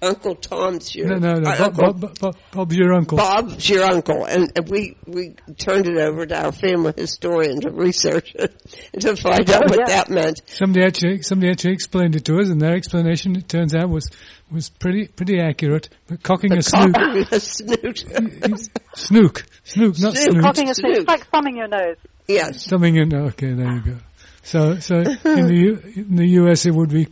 [0.02, 1.50] Uncle Tom's your No, no, no.
[1.50, 3.16] uh, Bob, Uncle Bob, Bob, Bob's your uncle.
[3.18, 7.70] Bob's your uncle, and, and we we turned it over to our family historian to
[7.70, 8.54] research it
[8.92, 9.96] and to find out Oh, what yeah.
[9.96, 10.42] that meant.
[10.46, 14.10] Somebody actually, somebody actually explained it to us, and their explanation, it turns out, was
[14.50, 15.88] was pretty pretty accurate.
[16.06, 17.98] But cocking a snook, Cocking a snoot.
[18.94, 20.16] snook, snook, not Snook.
[20.16, 20.42] snook.
[20.42, 20.94] Cocking a snook.
[20.94, 20.98] Snook.
[20.98, 21.96] It's like thumbing your nose.
[22.26, 22.64] Yes.
[22.66, 23.96] Something in okay, there you go.
[24.42, 27.08] So, so in the U, in the US, it would be.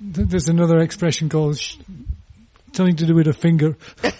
[0.00, 1.76] There's another expression called sh-
[2.72, 3.76] something to do with a finger.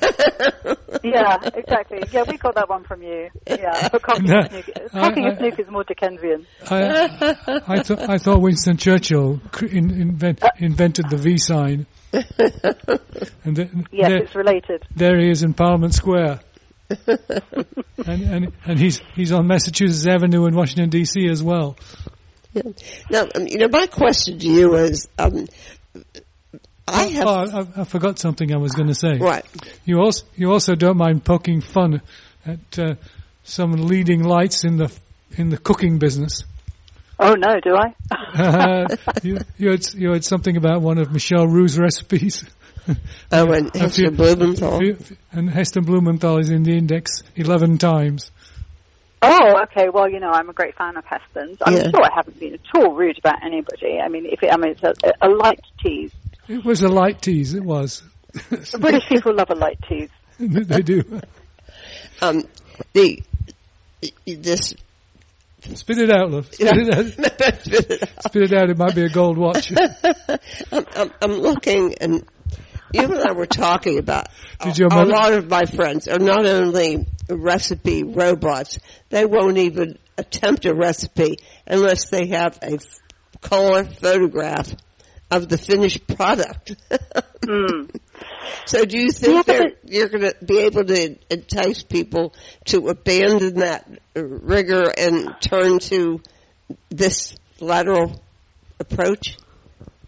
[1.05, 2.03] Yeah, exactly.
[2.11, 3.29] Yeah, we got that one from you.
[3.47, 4.65] Yeah, but cocking No, a snook.
[4.77, 6.47] I- Cocking snook is more Dickensian.
[6.69, 13.55] I, I thought I thought Winston Churchill cr- in, invent, invented the V sign, and
[13.57, 14.85] th- Yes, there, it's related.
[14.97, 16.41] there he is in Parliament Square,
[17.07, 21.29] and, and and he's he's on Massachusetts Avenue in Washington D.C.
[21.29, 21.77] as well.
[22.53, 22.63] Yeah.
[23.11, 25.47] Now, um, you know, my question to you is, um,
[26.89, 29.19] I have Oh, I, I forgot something I was going to say.
[29.19, 29.45] what?
[29.85, 32.01] You also you also don't mind poking fun
[32.47, 32.95] at uh,
[33.43, 34.97] some leading lights in the
[35.37, 36.45] in the cooking business.
[37.19, 37.95] Oh no, do I?
[38.13, 42.45] Uh, you, you had you had something about one of Michel Roux's recipes.
[43.33, 44.81] Oh, and A Heston few- Blumenthal.
[45.33, 48.31] and Heston Blumenthal is in the index eleven times.
[49.23, 49.89] Oh, okay.
[49.89, 51.59] Well, you know, I'm a great fan of Heston's.
[51.65, 51.91] I'm Yeah.
[51.91, 53.99] sure I haven't been at all rude about anybody.
[53.99, 56.13] I mean, if it, I mean, it's a, a light tease.
[56.49, 57.55] It was a light tease.
[57.55, 58.03] It was.
[58.79, 60.11] British people love a light tease.
[60.39, 61.03] they do.
[62.21, 62.45] Um,
[62.93, 63.23] the
[64.27, 64.75] this
[65.75, 66.47] Spit it out, love.
[66.53, 67.07] Spit it out.
[68.27, 68.71] Spit it out.
[68.71, 69.73] It might be a gold watch.
[70.71, 72.25] I'm, I'm, I'm looking, and
[72.93, 74.29] you and I were talking about
[74.63, 78.79] Did a, a lot of my friends are not only recipe robots,
[79.11, 82.79] they won't even attempt a recipe unless they have a
[83.41, 84.75] color photograph
[85.31, 86.77] of the finished product.
[87.47, 87.85] Hmm.
[88.65, 92.35] So do you think Yeah, you're going to be able to entice people
[92.67, 96.21] to abandon that rigor and turn to
[96.89, 98.21] this lateral
[98.81, 99.37] approach?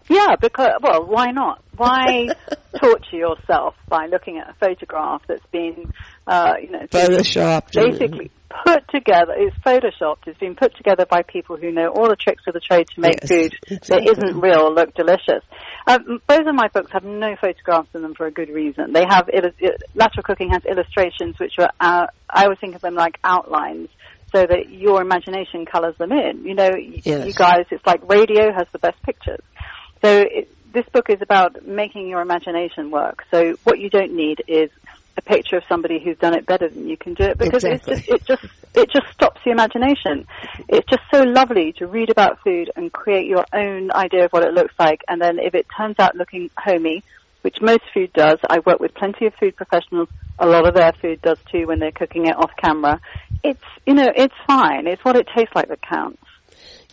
[0.09, 1.63] Yeah, because well, why not?
[1.77, 2.29] Why
[2.81, 5.91] torture yourself by looking at a photograph that's been,
[6.27, 7.75] uh, you know, Photoshopped.
[7.75, 8.31] basically
[8.65, 9.35] put together.
[9.37, 10.27] It's photoshopped.
[10.27, 13.01] It's been put together by people who know all the tricks of the trade to
[13.01, 13.53] make Yes, food
[13.89, 14.13] that exactly.
[14.13, 15.45] isn't real look delicious.
[15.87, 18.93] Um, both of my books have no photographs in them for a good reason.
[18.93, 19.49] They have uh,
[19.95, 23.89] lateral cooking has illustrations which are uh, I always think of them like outlines.
[24.35, 26.45] So that your imagination colours them in.
[26.45, 27.27] You know, Yes.
[27.27, 29.41] you guys, it's like radio has the best pictures.
[30.05, 33.25] So it, this book is about making your imagination work.
[33.31, 34.71] So what you don't need is
[35.17, 37.97] a picture of somebody who's done it better than you can do it because Exactly.
[37.97, 40.27] it's just, it just it just stops the imagination.
[40.69, 44.45] It's just so lovely to read about food and create your own idea of what
[44.45, 47.03] it looks like, and then if it turns out looking homey,
[47.43, 50.09] which most food does, I work with plenty of food professionals.
[50.39, 53.01] A lot of their food does too when they're cooking it off camera.
[53.43, 54.87] It's you know it's fine.
[54.87, 56.23] It's what it tastes like that counts.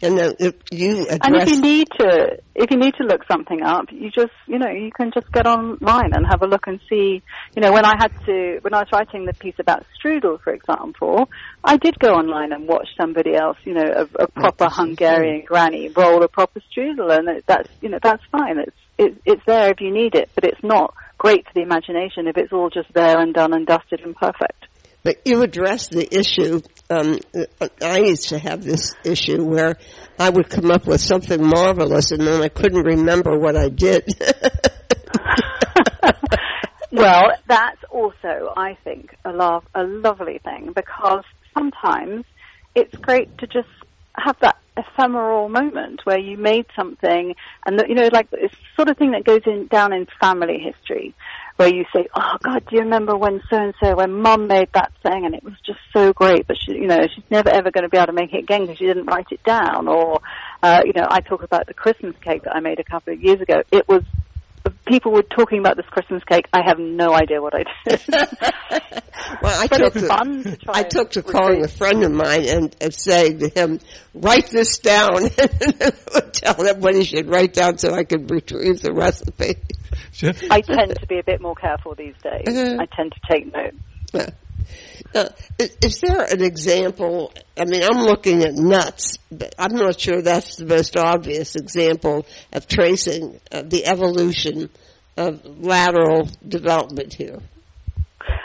[0.01, 3.21] And then if you address, And if you need to, if you need to look
[3.31, 6.67] something up, you just, you know, you can just get online and have a look
[6.67, 7.23] and see.
[7.55, 10.53] You know, when I had to, when I was writing the piece about strudel, for
[10.53, 11.29] example,
[11.63, 15.43] I did go online and watch somebody else, you know, a, a oh, proper Hungarian
[15.45, 18.59] granny roll a proper strudel, and it, that's, you know, that's fine.
[18.59, 22.27] It's, it, it's there if you need it, but it's not great for the imagination
[22.27, 24.65] if it's all just there and done and dusted and perfect.
[25.05, 26.61] But you addressed the issue.
[26.89, 27.19] Um,
[27.81, 29.77] I used to have this issue where
[30.19, 34.03] I would come up with something marvelous and then I couldn't remember what I did.
[36.95, 42.23] Well, that's also, I think, a love, a lovely thing because sometimes
[42.73, 43.67] it's great to just
[44.13, 48.75] have that ephemeral moment where you made something and that, you know, like it's the
[48.77, 51.13] sort of thing that goes in, down in family history
[51.57, 54.69] where you say, oh God, do you remember when so and so, when mum made
[54.73, 57.71] that thing and it was just so great, but she, you know, she's never ever
[57.71, 59.87] going to be able to make it again because she didn't write it down.
[59.87, 60.19] Or,
[60.61, 63.21] uh, you know, I talk about the Christmas cake that I made a couple of
[63.21, 63.63] years ago.
[63.71, 64.03] It was
[64.85, 66.45] people were talking about this Christmas cake.
[66.53, 68.01] I have no idea what I did.
[69.41, 70.73] Well, I but took it's to, fun to try.
[70.75, 73.79] I took to calling a friend of mine and, and saying to him,
[74.13, 78.81] write this down and tell him what he should write down so I could retrieve
[78.81, 79.55] the recipe.
[80.51, 82.47] I tend to be a bit more careful these days.
[82.47, 82.79] Mhm.
[82.79, 84.31] I tend to take notes.
[85.13, 87.31] Uh, is, is there an example?
[87.57, 92.25] I mean, I'm looking at nuts, but I'm not sure that's the most obvious example
[92.51, 94.69] of tracing uh, the evolution
[95.17, 97.39] of lateral development here.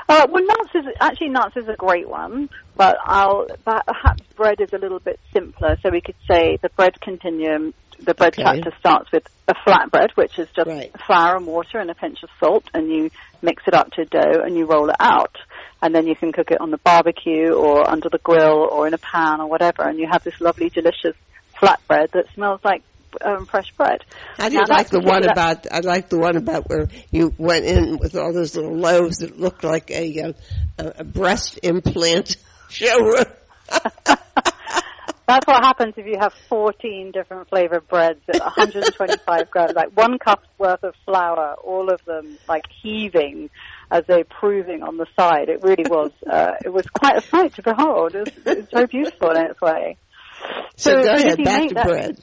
[0.09, 4.73] Uh, well, nuts is actually nuts is a great one, but I'll perhaps bread is
[4.73, 5.77] a little bit simpler.
[5.83, 7.75] So we could say the bread continuum.
[8.03, 8.43] The bread Okay.
[8.43, 10.91] chapter starts with a flatbread, which is just Right.
[11.07, 13.11] flour and water and a pinch of salt, and you
[13.43, 15.37] mix it up to dough and you roll it out,
[15.83, 18.95] and then you can cook it on the barbecue or under the grill or in
[18.95, 21.17] a pan or whatever, and you have this lovely, delicious
[21.61, 22.83] flatbread that smells like
[23.25, 24.05] um, fresh bread.
[24.39, 25.67] I did Now, like the one that- about.
[25.73, 29.39] I like the one about where you went in with all those little loaves that
[29.39, 30.33] looked like a uh,
[30.79, 32.37] a, a breast implant
[32.69, 33.25] showroom.
[35.27, 40.19] That's what happens if you have 14 different flavored breads at 125 grams, like one
[40.19, 43.49] cup's worth of flour, all of them like heaving
[43.91, 45.49] as they're proving on the side.
[45.49, 48.15] It really was, uh, it was quite a sight to behold.
[48.15, 49.97] It was, it was very beautiful in its way.
[50.77, 52.19] So, go ahead, back to that- bread.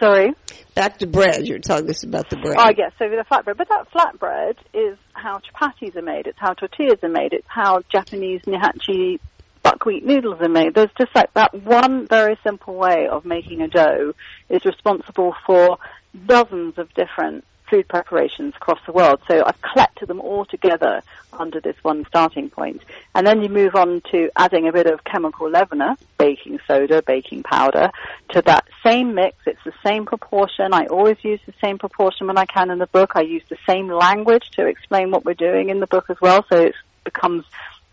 [0.00, 0.32] Sorry?
[0.74, 1.46] Back to bread.
[1.46, 2.56] You're telling us about the bread.
[2.58, 3.56] Oh, yes, so the flatbread.
[3.56, 6.26] But that flatbread is how chapatis are made.
[6.26, 7.32] It's how tortillas are made.
[7.34, 9.20] It's how Japanese nihachi
[9.62, 10.74] buckwheat noodles are made.
[10.74, 14.14] There's just like that one very simple way of making a dough
[14.48, 15.78] is responsible for
[16.26, 19.18] dozens of different food preparations across the world.
[19.26, 22.82] So I've collected them all together under this one starting point.
[23.14, 27.44] And then you move on to adding a bit of chemical leavener, baking soda, baking
[27.44, 27.90] powder,
[28.32, 29.38] to that same mix.
[29.46, 30.74] It's the same proportion.
[30.74, 33.12] I always use the same proportion when I can in the book.
[33.14, 36.44] I use the same language to explain what we're doing in the book as well.
[36.50, 37.46] So it becomes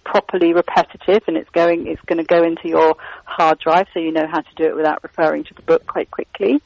[0.04, 4.12] properly repetitive and it's going it's going to go into your hard drive so you
[4.12, 6.62] know how to do it without referring to the book quite quickly.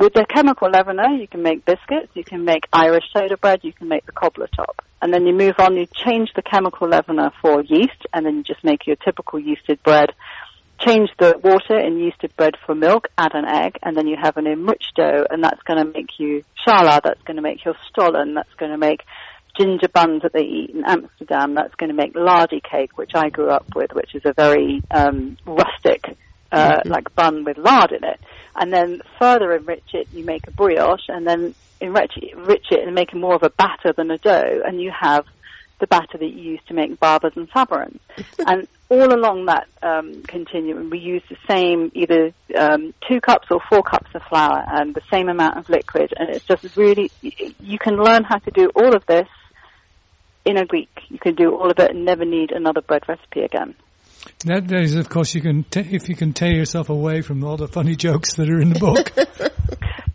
[0.00, 3.74] With the chemical leavener, you can make biscuits, you can make Irish soda bread, you
[3.74, 4.82] can make the cobbler top.
[5.02, 8.42] And then you move on, you change the chemical leavener for yeast, and then you
[8.42, 10.12] just make your typical yeasted bread.
[10.78, 14.38] Change the water in yeasted bread for milk, add an egg, and then you have
[14.38, 17.74] an enriched dough, and that's going to make you challah, that's going to make your
[17.90, 19.02] stollen, that's going to make
[19.58, 23.28] ginger buns that they eat in Amsterdam, that's going to make lardy cake, which I
[23.28, 26.16] grew up with, which is a very um, rustic,
[26.52, 28.20] uh, like bun with lard in it.
[28.54, 32.80] And then further enrich it, you make a brioche, and then enrich it, enrich it
[32.84, 35.24] and make it more of a batter than a dough, and you have
[35.80, 38.00] the batter that you use to make babas and savarins.
[38.46, 43.60] and all along that um, continuum, we use the same either um, two cups or
[43.68, 47.78] four cups of flour and the same amount of liquid, and it's just really you
[47.78, 49.28] can learn how to do all of this
[50.44, 50.90] in a week.
[51.08, 53.74] You can do all of it and never need another bread recipe again.
[54.44, 57.56] That is, of course, you can t- if you can tear yourself away from all
[57.56, 59.12] the funny jokes that are in the book.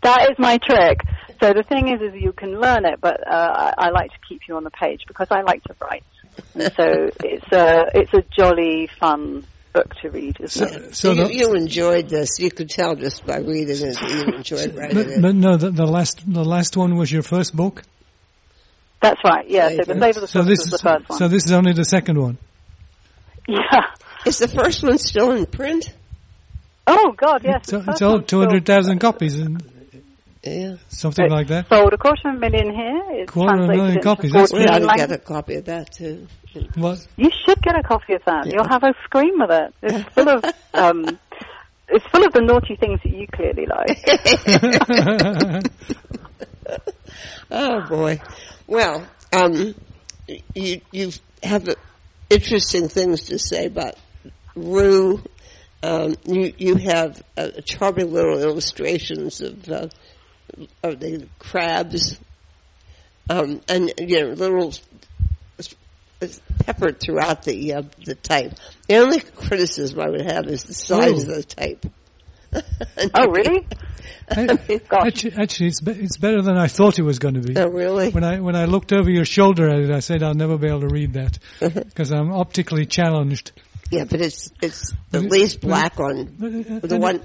[0.02, 1.00] That is my trick.
[1.42, 4.18] So the thing is, is you can learn it, but uh, I, I like to
[4.28, 6.04] keep you on the page because I like to write.
[6.54, 10.94] And so it's a it's a jolly fun book to read, isn't so, it?
[10.94, 12.38] so you, the, you enjoyed this.
[12.38, 15.22] You could tell just by reading it that you enjoyed writing but, it.
[15.22, 17.82] but no, the, the last the last one was your first book.
[19.02, 19.48] That's right.
[19.50, 19.70] Yeah.
[19.70, 19.98] So the Flavor.
[19.98, 21.18] flavor of the So this was is the first one.
[21.18, 22.38] so this is only the second one.
[23.48, 23.86] yeah.
[24.26, 25.92] Is the first one still in print?
[26.86, 27.62] Oh God, yes.
[27.64, 29.62] So it's first all two hundred thousand copies and
[30.42, 30.76] Yeah.
[30.88, 31.68] something It's like that.
[31.68, 33.02] Sold a quarter of a million here.
[33.22, 35.64] It's Quarter of a million copies, that's 14 We ought to get a copy of
[35.66, 36.26] that too.
[36.74, 37.06] What?
[37.16, 38.46] You should get a copy of that.
[38.46, 39.74] You'll have a scream with it.
[39.82, 41.18] It's full of um,
[41.88, 44.02] it's full of the naughty things that you clearly like.
[47.50, 48.20] Oh boy.
[48.66, 49.74] Well, um,
[50.54, 51.12] you you
[51.42, 51.74] have uh,
[52.28, 53.94] interesting things to say about
[54.56, 55.22] Rue.
[55.82, 59.88] Um, you you have uh, charming little illustrations of uh,
[60.82, 62.18] of the crabs,
[63.30, 64.72] um, and you know little
[65.58, 68.54] s- peppered throughout the uh, the type.
[68.88, 71.30] The only criticism I would have is the size Ooh.
[71.30, 71.86] of the type.
[73.14, 73.66] oh, really?
[74.88, 75.06] Gosh.
[75.06, 77.56] actually, actually, it's be, it's better than I thought it was going to be.
[77.56, 78.10] Oh, really?
[78.10, 80.66] When I when I looked over your shoulder at it, I said I'll never be
[80.66, 83.52] able to read that because I'm optically challenged.
[83.90, 86.20] Yeah, but it's it's at it- least black on
[86.82, 87.22] uh, the one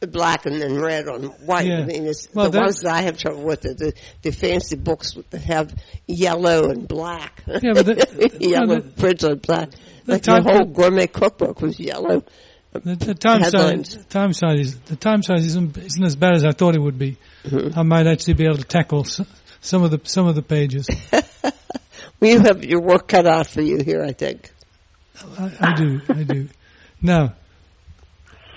[0.00, 1.66] black and then red on white.
[1.66, 1.78] Yeah.
[1.80, 3.92] I mean, it's Well, the ones that I have trouble with are the
[4.22, 5.74] the fancy books that have
[6.06, 7.42] yellow and black.
[7.46, 9.70] Yeah, but the- yellow the- prints on black.
[10.04, 12.22] the Like time- the whole gourmet cookbook was yellow.
[12.72, 13.94] The, the time Headlines.
[13.94, 16.80] size, time size, is, the time size isn't, isn't as bad as I thought it
[16.82, 17.16] would be.
[17.44, 17.78] Mm-hmm.
[17.78, 20.86] I might actually be able to tackle some of the some of the pages.
[22.20, 24.50] Well, you have your work cut out for you here, I think.
[25.38, 26.48] I, I do, I do.
[27.02, 27.34] Now,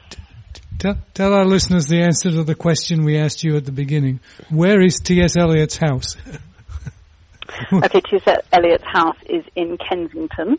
[0.10, 0.18] t-
[0.54, 3.72] t- tell, tell our listeners the answer to the question we asked you at the
[3.72, 4.20] beginning.
[4.50, 5.36] Where is T.S.
[5.38, 6.16] Eliot's house?
[7.74, 8.38] okay, T.S.
[8.52, 10.58] Eliot's house is in Kensington,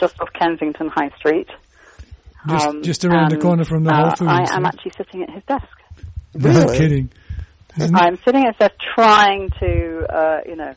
[0.00, 1.48] just off Kensington High Street.
[2.48, 4.50] Just, Um, just around the corner from the uh, Whole Foods.
[4.50, 5.66] I am actually sitting at his desk.
[6.34, 6.78] No Really?
[6.78, 7.10] kidding.
[7.78, 10.74] Isn't- I'm sitting at his desk trying to, uh, you know,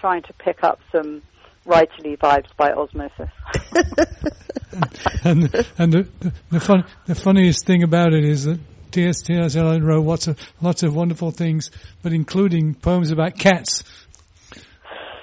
[0.00, 1.22] trying to pick up some
[1.66, 3.30] writerly vibes by osmosis.
[5.24, 5.42] and
[5.78, 8.58] and the the, the, fun, the funniest thing about it is that
[8.90, 9.22] T.S.
[9.22, 9.56] T.S.
[9.56, 11.70] Eliot wrote lots of lots of wonderful things,
[12.02, 13.84] but including poems about cats,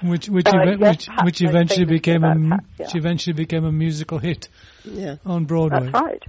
[0.02, 2.86] which which Uh, eve- yes, which, which eventually became a about cats, yeah.
[2.86, 4.50] which eventually became a musical hit
[4.86, 5.16] Yeah.
[5.26, 5.92] on Broadway.
[5.92, 6.24] That's right.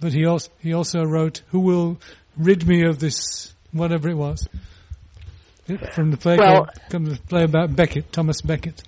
[0.00, 1.98] But he also he also wrote "Who will
[2.36, 4.46] rid me of this whatever it was."
[5.92, 8.82] From the play, Well- from the play about Becket, Thomas Becket.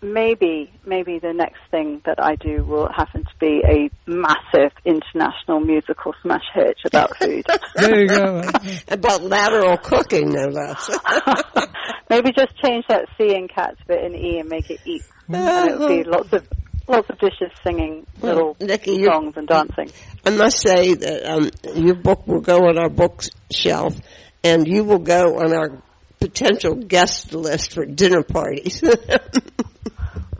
[0.00, 5.58] Maybe, maybe the next thing that I do will happen to be a massive international
[5.58, 7.44] musical smash hit about food.
[7.74, 8.42] There you go.
[8.88, 10.90] About lateral cooking, no less.
[12.10, 15.70] maybe just change that C in cats bit in E and make it eat, and
[15.70, 16.46] it would be lots of
[16.88, 19.90] lots of dishes singing little Niki, songs and dancing.
[20.24, 23.94] I must say that um, your book will go on our bookshelf,
[24.42, 25.82] and you will go on our
[26.20, 28.82] potential guest list for dinner parties.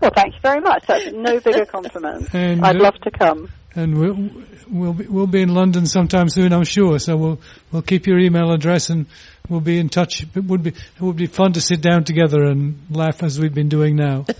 [0.01, 0.85] Well, thank you very much.
[0.87, 2.29] That's no bigger compliment.
[2.33, 3.51] And, I'd uh, love to come.
[3.75, 4.31] and we'll
[4.71, 7.01] we'll be, we'll be in London sometime soon, I'm sure.
[7.01, 7.41] So we'll
[7.73, 9.07] we'll keep your email address and
[9.49, 10.23] we'll be in touch.
[10.37, 13.53] It would be it would be fun to sit down together and laugh as we've
[13.53, 14.25] been doing now.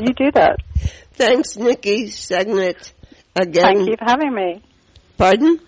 [0.00, 0.56] You do that.
[1.12, 2.92] Thanks, Niki Segnit.
[3.36, 4.62] Again, Thank you for having me.
[5.16, 5.58] pardon?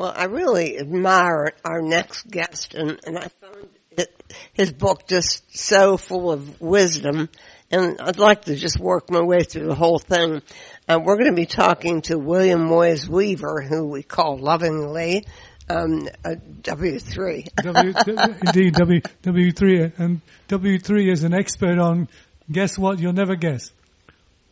[0.00, 4.08] Well, I really admire our next guest, and, and I found it,
[4.54, 7.28] his book just so full of wisdom,
[7.70, 10.40] and I'd like to just work my way through the whole thing.
[10.88, 15.26] Uh, we're going to be talking to William Woys Weaver, who we call lovingly
[15.68, 17.48] um, uh, W3.
[17.56, 17.92] W,
[18.46, 22.08] indeed, W W three and W three is an expert on
[22.50, 23.70] guess what you'll never guess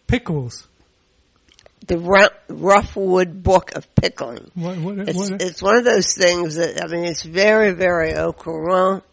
[0.08, 0.68] pickles.
[1.88, 1.98] The
[2.48, 4.50] rough, wood Book of Pickling.
[4.54, 8.14] What, what, It's, what, it's one of those things that, I mean, it's very, very
[8.14, 9.04] au courant.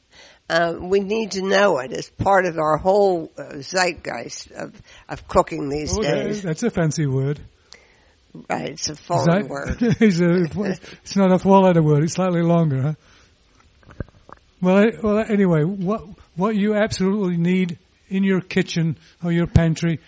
[0.47, 1.91] Uh, we need to know it.
[1.91, 6.43] It's part of our whole uh, zeitgeist of, of cooking these oh, days.
[6.43, 7.39] that's a fancy word.
[8.49, 9.77] Right, it's a foreign that- word.
[9.81, 12.03] it's, a, it's not a four-letter word.
[12.03, 12.93] It's slightly longer, huh?
[14.61, 15.19] Well, I- well.
[15.19, 16.03] Anyway, what
[16.35, 17.77] what you absolutely need
[18.09, 19.99] in your kitchen or your pantry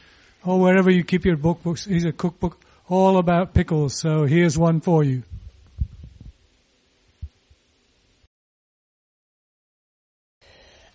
[0.48, 4.00] or wherever you keep your book books is a cookbook all about pickles.
[4.00, 5.24] So here's one for you.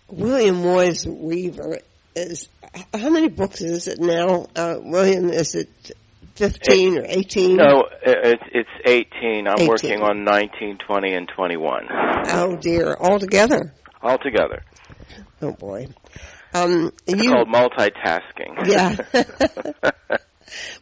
[0.09, 1.79] William Woys Weaver
[2.15, 2.47] is,
[2.93, 4.47] how many books is it now?
[4.55, 5.69] Uh, William, is it
[6.35, 7.57] 15 or 18?
[7.57, 9.47] No, it's it's 18.
[9.47, 9.67] I'm 18.
[9.67, 11.87] working on 19, 20, and 21
[12.27, 13.73] Oh dear, all together.
[14.01, 14.63] altogether.
[15.41, 15.87] Oh boy.
[16.53, 18.67] Um, It's you, called multitasking.
[18.67, 19.91] Yeah.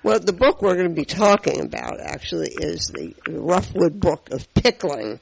[0.03, 4.53] Well, the book we're going to be talking about actually is the Roughwood Book of
[4.53, 5.19] Pickling.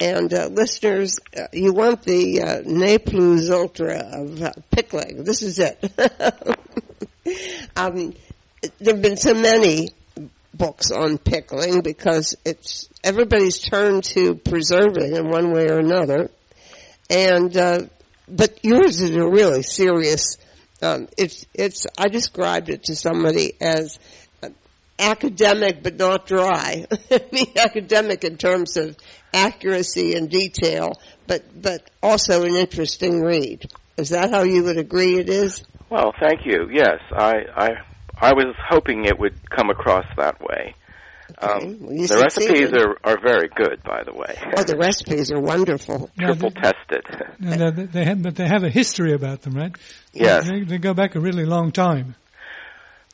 [0.00, 5.24] And uh, listeners, uh, you want the uh, ne plus ultra of uh, pickling.
[5.24, 5.78] This is it.
[7.76, 8.14] um,
[8.78, 9.90] there have been so many
[10.54, 16.30] books on pickling because it's everybody's turned to preserving in one way or another.
[17.10, 17.82] And uh,
[18.28, 20.36] but yours is a really serious.
[20.80, 21.86] Um, it's it's.
[21.98, 23.98] I described it to somebody as
[24.98, 26.86] academic but not dry.
[27.10, 28.96] I mean, academic in terms of
[29.34, 30.92] accuracy and detail,
[31.26, 33.70] but but also an interesting read.
[33.96, 35.64] Is that how you would agree it is?
[35.90, 36.68] Well, thank you.
[36.72, 37.68] Yes, I I
[38.20, 40.74] I was hoping it would come across that way.
[41.42, 41.66] Okay.
[41.66, 44.34] Um, Well, you the recipes are are very good, by the way.
[44.56, 46.10] Oh, the recipes are wonderful.
[46.16, 47.04] Now, Triple they, tested.
[47.38, 49.72] now, they, they have, but they have a history about them, right?
[50.12, 50.48] Yes.
[50.48, 52.16] They, they go back a really long time.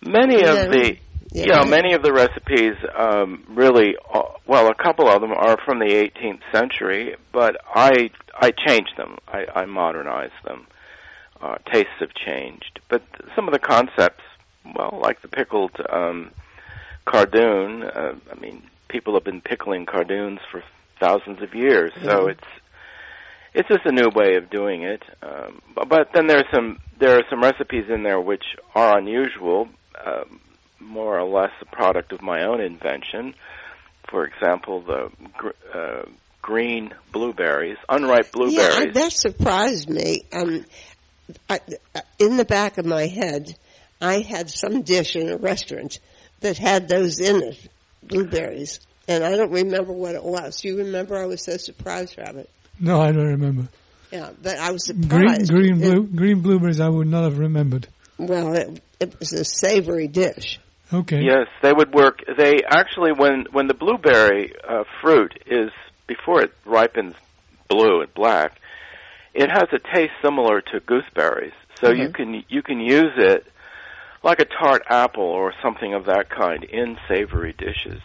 [0.02, 0.52] Many Yeah.
[0.64, 0.98] of the
[1.32, 1.44] Yeah.
[1.44, 5.56] you know many of the recipes um, really uh, well a couple of them are
[5.64, 8.10] from the 18th century, but I
[8.40, 9.18] I changed them.
[9.26, 10.66] I, I modernized them.
[11.40, 13.02] Uh, tastes have changed, but
[13.36, 14.24] some of the concepts,
[14.74, 16.32] well, like the pickled um,
[17.08, 17.82] cardoon.
[17.84, 20.62] Uh, I mean, people have been pickling cardoons for
[21.00, 22.32] thousands of years, so Mhm.
[22.32, 22.48] it's
[23.54, 25.02] it's just a new way of doing it.
[25.22, 28.44] Um, but, but then there's some there are some recipes in there which
[28.74, 29.68] are unusual,
[30.04, 30.40] um,
[30.78, 33.34] more or less a product of my own invention.
[34.10, 36.02] For example, the gr- uh,
[36.42, 38.86] green blueberries, unripe blueberries.
[38.86, 40.22] Yeah, that surprised me.
[40.32, 40.64] Um,
[41.48, 41.60] I,
[42.18, 43.54] in the back of my head,
[44.00, 45.98] I had some dish in a restaurant
[46.40, 47.68] that had those in it,
[48.02, 50.62] blueberries, and I don't remember what it was.
[50.64, 51.16] You remember?
[51.18, 52.48] I was so surprised, Rabbit.
[52.80, 53.68] No, I don't remember.
[54.12, 55.50] Yeah, but I was Green, surprised.
[55.52, 56.80] green, It- blue, green blueberries.
[56.80, 57.88] I would not have remembered.
[58.18, 60.58] well, it, it was a savory dish.
[60.92, 61.20] Okay.
[61.22, 62.20] Yes, they would work.
[62.38, 65.70] They actually, when when the blueberry uh, fruit is
[66.06, 67.14] before it ripens
[67.68, 68.58] blue and black,
[69.34, 71.52] it has a taste similar to gooseberries.
[71.80, 72.14] So you Mhm.
[72.14, 73.46] can you can use it
[74.22, 78.00] like a tart apple or something of that kind in savory dishes.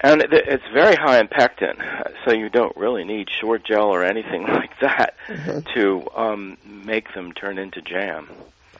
[0.00, 1.76] And it, it's very high in pectin,
[2.24, 5.74] so you don't really need Sure-Jell or anything like that Mhm.
[5.74, 8.28] to um, make them turn into jam.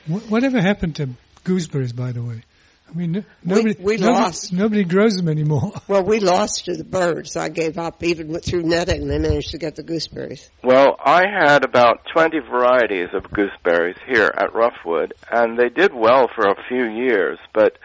[0.07, 1.11] Wh- Whatever happened to
[1.45, 2.43] gooseberries, by the way?
[2.89, 4.53] I mean, no- nobody, we nobody, lost.
[4.53, 5.73] nobody grows them anymore.
[5.89, 7.37] Well, we lost to the birds.
[7.37, 9.07] I gave up even with, through netting.
[9.07, 10.49] They managed to get the gooseberries.
[10.63, 16.29] Well, I had about 20 varieties of gooseberries here at Roughwood, and they did well
[16.35, 17.79] for a few years, but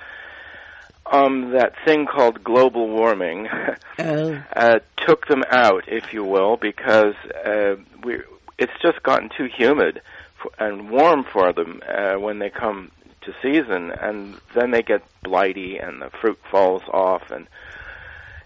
[1.12, 3.48] um, that thing called global warming
[4.00, 8.22] Oh, uh, took them out, if you will, because uh, we
[8.58, 10.02] it's just gotten too humid
[10.42, 12.92] for, and warm for them uh, when they come
[13.32, 17.48] to season, and then they get blighty and the fruit falls off, and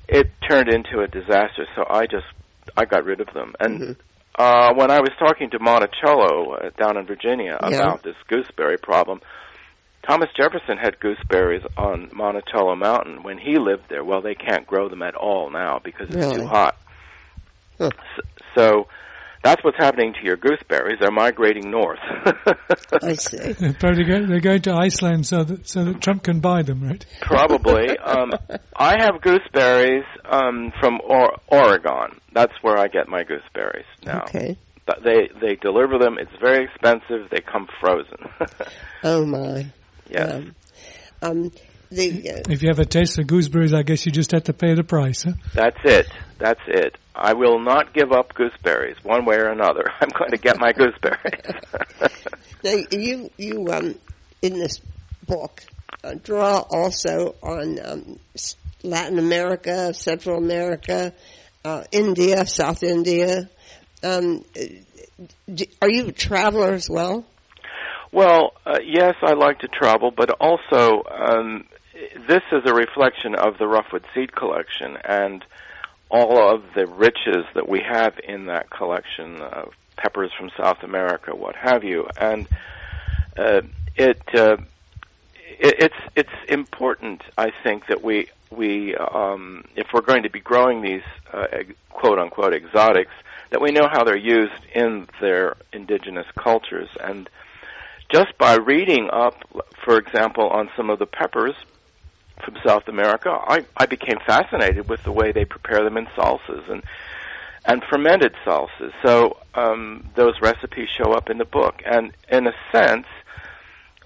[0.07, 1.65] it turned into a disaster.
[1.75, 2.25] So I just
[2.77, 3.95] I got rid of them, and Mhm.
[4.39, 7.67] uh, when I was talking to Monticello uh, down in Virginia Yeah.
[7.79, 9.21] about this gooseberry problem,
[10.07, 14.03] Thomas Jefferson had gooseberries on Monticello Mountain when he lived there.
[14.03, 16.41] Well, they can't grow them at all now because it's Really?
[16.41, 16.75] too hot.
[17.77, 17.91] Huh.
[18.17, 18.25] S-
[18.55, 18.87] So
[19.43, 20.99] that's what's happening to your gooseberries.
[20.99, 21.99] They're migrating north.
[23.01, 23.53] I see.
[23.53, 26.81] They're probably go, they're going to Iceland so that so that Trump can buy them,
[26.83, 27.05] right?
[27.21, 27.97] Probably.
[27.99, 28.31] Um,
[28.75, 32.19] I have gooseberries um, from or- Oregon.
[32.33, 34.23] That's where I get my gooseberries now.
[34.23, 34.57] Okay.
[34.85, 36.17] But They they deliver them.
[36.19, 37.29] It's very expensive.
[37.29, 38.17] They come frozen.
[39.05, 39.65] Oh my.
[40.09, 40.31] yes.
[40.31, 40.55] Um,
[41.21, 41.51] um,
[41.95, 44.53] the uh, If you have a taste of gooseberries, I guess you just have to
[44.53, 45.23] pay the price.
[45.23, 45.33] Huh?
[45.53, 46.07] That's it.
[46.39, 46.97] That's it.
[47.15, 49.85] I will not give up gooseberries one way or another.
[50.01, 51.55] I'm going to get my gooseberries.
[52.63, 53.95] now you you um
[54.41, 54.79] in this
[55.27, 55.63] book
[56.03, 58.19] uh, draw also on um,
[58.83, 61.13] Latin America, Central America,
[61.63, 63.49] uh, India, South India.
[64.03, 64.43] Um,
[65.53, 67.25] d- are you a traveler as well?
[68.11, 71.65] well, uh, yes, I like to travel, but also um,
[72.27, 75.43] this is a reflection of the Roughwood Seed Collection and
[76.09, 81.35] all of the riches that we have in that collection of peppers from South America,
[81.35, 82.47] what have you, and
[83.37, 83.61] uh,
[83.95, 84.21] it.
[84.33, 84.57] Uh,
[85.59, 90.39] it, it's it's important, I think, that we we um, if we're going to be
[90.39, 91.47] growing these uh,
[91.89, 93.11] quote unquote exotics,
[93.49, 97.29] that we know how they're used in their indigenous cultures, and
[98.11, 99.35] just by reading up,
[99.83, 101.55] for example, on some of the peppers
[102.43, 106.69] from South America, I, I became fascinated with the way they prepare them in salsas
[106.69, 106.83] and
[107.65, 108.91] and fermented salsas.
[109.05, 113.05] So um, those recipes show up in the book, and in a sense,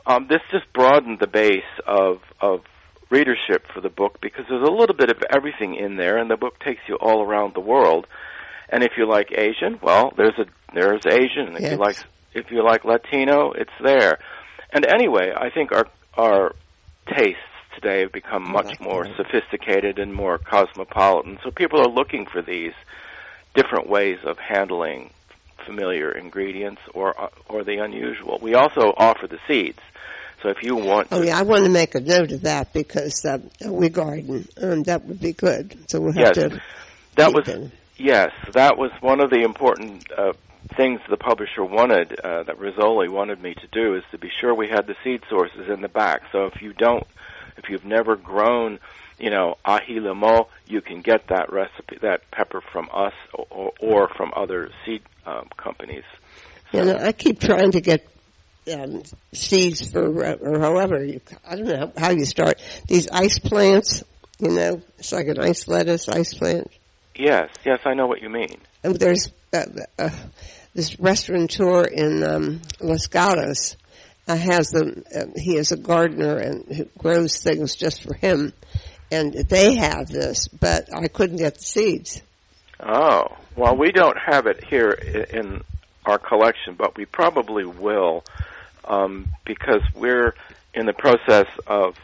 [0.06, 2.62] um, this just broadened the base of of
[3.10, 6.38] readership for the book because there's a little bit of everything in there, and the
[6.38, 8.06] book takes you all around the world.
[8.70, 11.56] And if you like Asian, well, there's a there's Asian.
[11.56, 11.72] If Yes.
[11.72, 11.98] you like
[12.34, 14.20] if you like Latino, it's there.
[14.72, 16.54] And anyway, I think our our
[17.16, 17.40] tastes
[17.80, 21.40] today have become much like more sophisticated and more cosmopolitan.
[21.44, 22.74] So people are looking for these
[23.54, 25.12] different ways of handling
[25.66, 28.40] familiar ingredients or uh, or the unusual.
[28.42, 29.80] We also offer the seeds.
[30.42, 33.26] So if you want, Oh yeah, I want to make a note of that because
[33.26, 35.78] uh, we garden, and that would be good.
[35.90, 36.52] So we'll have Yes.
[36.52, 36.62] to.
[37.16, 37.72] that was them.
[37.98, 40.34] yes, that was one of the important uh,
[40.76, 44.54] things the publisher wanted uh, that Rizzoli wanted me to do is to be sure
[44.54, 46.22] we had the seed sources in the back.
[46.32, 47.06] So if you don't,
[47.58, 48.80] if you've never grown,
[49.20, 54.10] you know, aji limo, you can get that recipe, that pepper from us or, or
[54.16, 56.04] from other seed um, companies.
[56.72, 58.08] You know, I keep trying to get
[58.72, 59.04] um,
[59.34, 64.04] seeds for, uh, or however, you, I don't know how you start these ice plants.
[64.40, 66.70] You know, it's like an ice lettuce, ice plant.
[67.16, 68.58] Yes, yes, I know what you mean.
[68.84, 69.66] And there's uh,
[69.98, 70.10] uh,
[70.76, 73.76] this restaurateur in um, Los Gatos.
[74.36, 75.04] Has them.
[75.14, 78.54] Uh, he is a gardener and who grows things just for him,
[79.12, 82.22] and they have this, but I couldn't get the seeds.
[82.80, 85.62] Oh, well, we don't have it here in
[86.06, 88.24] our collection, but we probably will
[88.86, 90.36] um, because we're
[90.74, 91.96] in the process of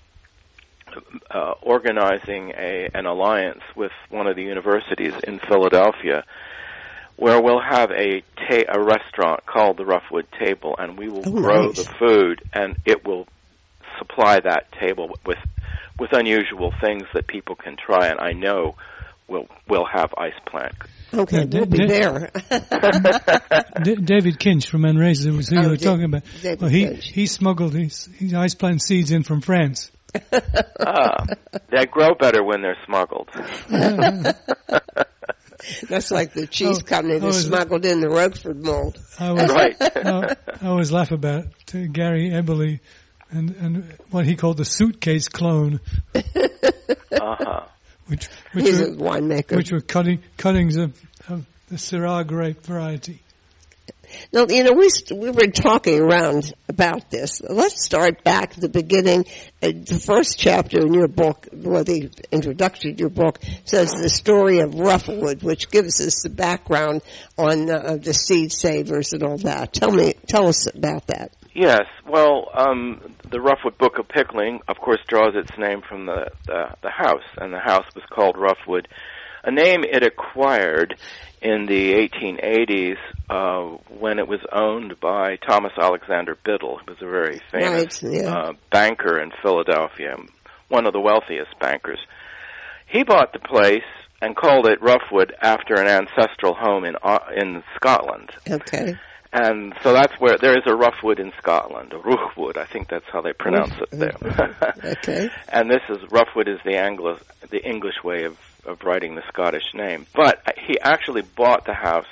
[1.32, 6.24] uh, organizing a, an alliance with one of the universities in Philadelphia,
[7.24, 11.32] where we'll have a ta- a restaurant called the Roughwood Table, and we will Oh,
[11.32, 11.78] grow nice.
[11.78, 13.28] the food, and it will
[13.98, 15.38] supply that table with
[15.98, 18.08] with unusual things that people can try.
[18.08, 18.76] And I know
[19.30, 20.76] we'll we'll have ice plant.
[21.14, 22.32] Okay, Yeah, we'll be da- there.
[23.84, 26.24] D- David Kinch from Manresa was who Oh, you were Da- talking about.
[26.42, 27.04] David well, he Kinch.
[27.04, 29.92] he smuggled his, his ice plant seeds in from France.
[30.86, 31.26] ah,
[31.72, 33.30] they grow better when they're smuggled.
[35.90, 38.98] That's like the cheese Oh, company that oh, is smuggled in the Roquefort mold.
[39.20, 39.76] I was right.
[39.82, 42.80] I, I always laugh about to Gary Eberle
[43.32, 45.80] and and what he called the suitcase clone,
[46.16, 47.66] uh-huh.
[48.08, 49.56] which which He's a were, winemaker.
[49.56, 53.22] which were cutting cuttings of, of the Syrah grape variety.
[54.32, 57.42] No, you know, we we were talking around about this.
[57.42, 59.26] Let's start back at the beginning.
[59.62, 64.10] Uh, the first chapter in your book, well, the introduction to your book, says the
[64.10, 67.02] story of Roughwood, which gives us the background
[67.38, 69.74] on uh, the seed savers and all that.
[69.74, 71.32] Tell me, tell us about that.
[71.54, 71.86] Yes.
[72.08, 73.00] Well, um,
[73.30, 77.24] the Roughwood Book of Pickling, of course, draws its name from the, the the house,
[77.38, 78.88] and the house was called Roughwood,
[79.44, 80.96] a name it acquired
[81.42, 82.98] in the 1880s
[83.30, 88.14] uh, when it was owned by Thomas Alexander Biddle, who was a very famous Right,
[88.14, 88.34] yeah.
[88.34, 90.16] uh, banker in Philadelphia,
[90.70, 92.00] one of the wealthiest bankers.
[92.88, 93.84] He bought the place
[94.22, 98.30] and called it Roughwood after an ancestral home in uh, in Scotland.
[98.50, 98.96] Okay.
[99.34, 103.06] And so that's where there is a Roughwood in Scotland, a Ruchwood, I think that's
[103.12, 104.14] how they pronounce it there.
[104.86, 105.30] Okay.
[105.50, 107.18] and this is Roughwood is the Anglo
[107.50, 110.06] the English way of of writing the Scottish name.
[110.16, 112.08] But he actually bought the house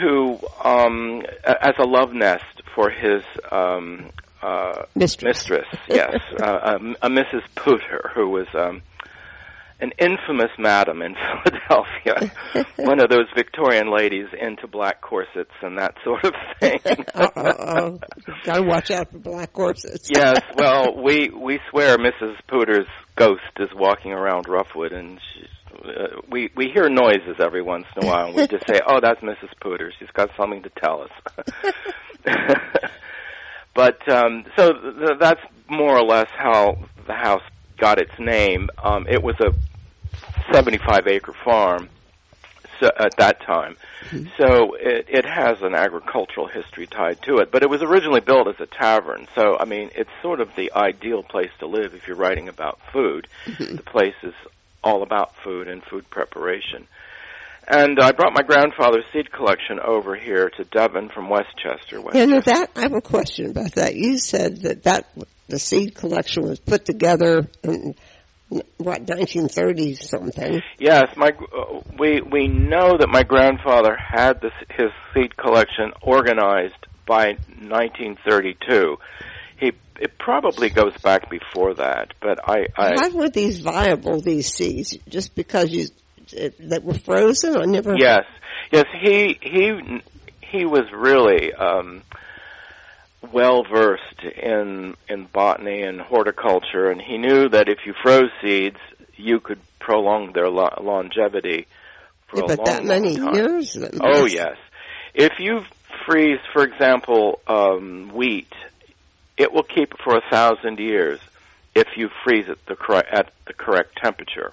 [0.00, 4.10] to um as a love nest for his um
[4.42, 5.48] uh Mistress.
[5.48, 7.42] mistress, yes, uh, a, a Mrs.
[7.56, 8.82] Pooter, who was um,
[9.82, 11.14] an infamous madam in
[11.44, 12.32] Philadelphia,
[12.76, 16.78] one of those Victorian ladies into black corsets and that sort of thing.
[17.14, 17.98] Uh-oh.
[18.44, 20.08] Gotta watch out for black horses.
[20.08, 22.36] yes, well, we we swear Mrs.
[22.48, 25.48] Pooter's ghost is walking around Roughwood, and she's.
[25.84, 29.00] Uh, we we hear noises every once in a while, and we just say, "Oh,
[29.00, 29.48] that's Mrs.
[29.64, 29.90] Pooter.
[29.98, 31.10] She's got something to tell us."
[33.74, 36.76] but um, so th- that's more or less how
[37.06, 37.42] the house
[37.78, 38.68] got its name.
[38.82, 39.52] Um, it was a
[40.52, 41.88] 75 acre farm
[42.80, 43.76] so, at that time,
[44.06, 44.26] mm-hmm.
[44.38, 47.50] so it, it has an agricultural history tied to it.
[47.50, 50.72] But it was originally built as a tavern, so I mean, it's sort of the
[50.74, 53.28] ideal place to live if you're writing about food.
[53.44, 53.76] Mm-hmm.
[53.76, 54.34] the place is
[54.82, 56.86] all about food and food preparation.
[57.68, 61.96] And I brought my grandfather's seed collection over here to Devon from Westchester.
[61.96, 62.26] Yeah, Westchester.
[62.26, 63.94] no, that I have a question about that.
[63.94, 65.06] You said that that
[65.48, 67.94] the seed collection was put together in
[68.78, 70.62] what 1930 something.
[70.78, 76.86] Yes, my uh, we we know that my grandfather had this his seed collection organized
[77.06, 78.96] by 1932.
[79.58, 84.20] He it probably goes back before that, but I I How were these viable?
[84.20, 85.86] These seeds just because you
[86.32, 87.56] it, that were frozen?
[87.56, 87.96] I never.
[87.98, 88.24] yes
[88.70, 90.02] yes he he
[90.40, 92.02] he was really um
[93.30, 98.78] well versed in in botany and horticulture and he knew that if you froze seeds
[99.16, 101.66] you could prolong their lo- longevity
[102.28, 103.76] for Yeah, a but long, that many long years.
[104.00, 104.56] Oh yes.
[105.14, 105.64] If you
[106.06, 108.52] freeze, for example, um, wheat,
[109.36, 111.20] it will keep it for a thousand years
[111.74, 114.52] if you freeze it the correct at the correct temperature.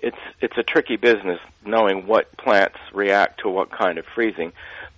[0.00, 4.52] it's it's a tricky business knowing what plants react to what kind of freezing.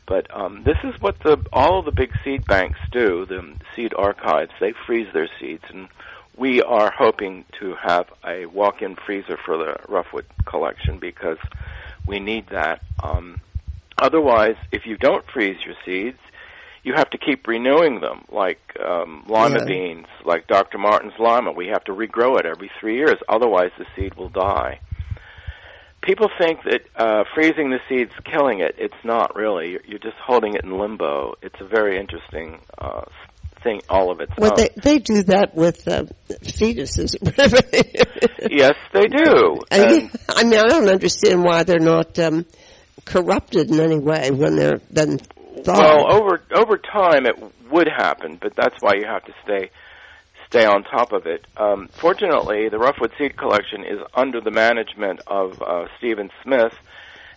[0.09, 3.27] But um, this is what the all of the big seed banks do.
[3.27, 5.89] The seed archives they freeze their seeds, and
[6.37, 11.39] we are hoping to have a walk-in freezer for the Roughwood collection because
[12.07, 12.81] we need that.
[13.01, 13.39] Um,
[13.99, 16.19] otherwise, if you don't freeze your seeds,
[16.85, 19.65] you have to keep renewing them, like um, lima Yeah.
[19.67, 20.79] beans, like Dr.
[20.79, 21.53] Martin's lima.
[21.53, 24.81] We have to regrow it every three years, otherwise the seed will die.
[26.03, 28.77] People think that uh, freezing the seed's killing it.
[28.79, 29.73] It's not really.
[29.73, 31.35] You're, you're just holding it in limbo.
[31.43, 33.03] It's a very interesting uh,
[33.63, 33.83] thing.
[33.91, 34.57] All of its Well, own.
[34.57, 36.05] they they do that with uh,
[36.45, 37.17] fetuses.
[38.51, 39.61] yes, they do.
[39.71, 42.47] I And- mean, I mean, I don't understand why they're not um,
[43.05, 45.79] corrupted in any way when they're then thawed.
[45.79, 47.35] Well, over over time it
[47.71, 49.71] would happen, but that's why you have to stay
[50.49, 51.47] stay on top of it.
[51.57, 56.75] Um, fortunately, the Roughwood Seed Collection is under the management of uh, Stephen Smith,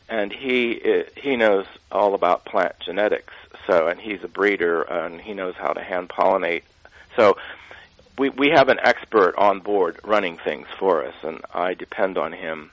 [0.10, 3.34] and he i he knows all about plant genetics.
[3.68, 6.64] So, and he's a breeder, and he knows how to hand pollinate.
[7.16, 7.38] So,
[8.18, 12.32] we we have an expert on board running things for us, and I depend on
[12.32, 12.72] him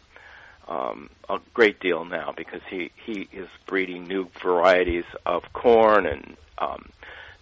[0.69, 6.37] um, a great deal now because he he is breeding new varieties of corn and
[6.59, 6.91] um,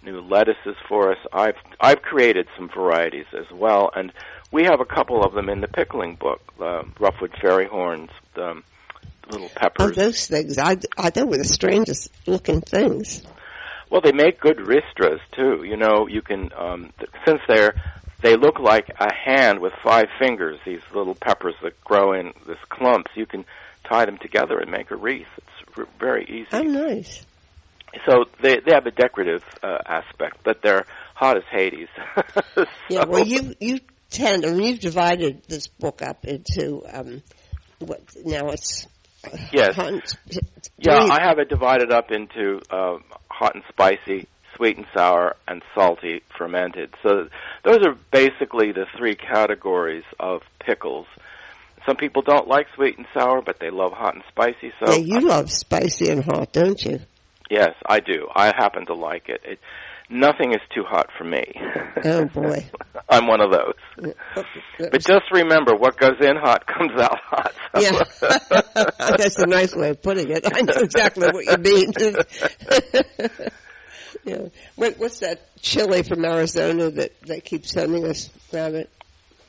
[0.07, 1.19] new lettuces for us.
[1.33, 4.13] I've I've created some varieties as well, and
[4.51, 6.41] we have a couple of them in the pickling book.
[6.59, 8.65] Uh, Roughwood fairy horns, the um,
[9.31, 9.99] little peppers.
[9.99, 10.57] Oh, those things.
[10.57, 13.23] I, I they were the strangest looking things.
[13.91, 15.65] Well, they make good ristras too.
[15.65, 17.75] You know, you can um, th- since they're
[18.23, 20.59] they look like a hand with five fingers.
[20.65, 23.11] These little peppers that grow in this clumps.
[23.15, 23.45] You can
[23.89, 25.27] tie them together and make a wreath.
[25.37, 26.49] It's r- very easy.
[26.53, 27.27] Oh, nice.
[28.09, 30.85] So they they have a decorative uh, aspect, but they're
[31.15, 31.89] hot as Hades.
[32.89, 33.05] Yeah.
[33.07, 33.81] Well, you you
[34.11, 34.45] tend.
[34.45, 37.23] I mean, you've divided this book up into um,
[37.79, 38.87] what now it's.
[39.53, 39.75] Yes.
[39.75, 40.17] hunt-
[40.79, 45.63] Yeah, I have it divided up into uh, hot and spicy, sweet and sour, and
[45.75, 46.95] salty fermented.
[47.03, 47.29] So
[47.65, 51.07] those are basically the three categories of pickles.
[51.87, 54.73] Some people don't like sweet and sour, but they love hot and spicy.
[54.85, 57.01] So yeah, you love spicy and hot, don't you?
[57.51, 58.29] Yes, I do.
[58.35, 59.41] I happen to like it.
[59.45, 59.59] it
[60.09, 61.45] nothing is too hot for me.
[62.05, 62.65] Oh boy.
[63.09, 64.15] I'm one of those.
[64.79, 67.53] But just remember, what goes in hot comes out hot.
[67.75, 70.45] So- Yeah, that's a nice way of putting it.
[70.45, 71.93] I know exactly what you mean.
[74.25, 74.49] yeah.
[74.77, 78.91] What, what's that chili from Arizona that that keeps sending us, Rabbit?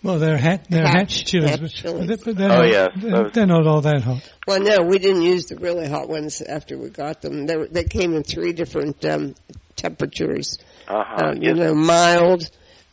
[0.07, 2.21] Well, they're hat, they're hatch, Hatch- chilies, hatch chilies.
[2.23, 4.21] but they're, Oh, not, yes, they're, they're not all that hot.
[4.47, 7.45] Well, no, we didn't use the really hot ones after we got them.
[7.45, 9.35] They, were, they came in three different um,
[9.75, 10.59] temperatures.
[10.87, 11.25] uh-huh.
[11.31, 12.49] Um, you know, mild,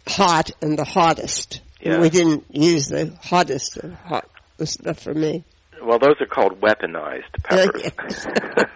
[0.08, 1.60] hot, and the hottest.
[1.80, 1.92] Yeah.
[1.92, 4.28] And we didn't use the hottest of hot.
[4.56, 5.44] That's not for me.
[5.80, 8.26] Well, those are called weaponized peppers.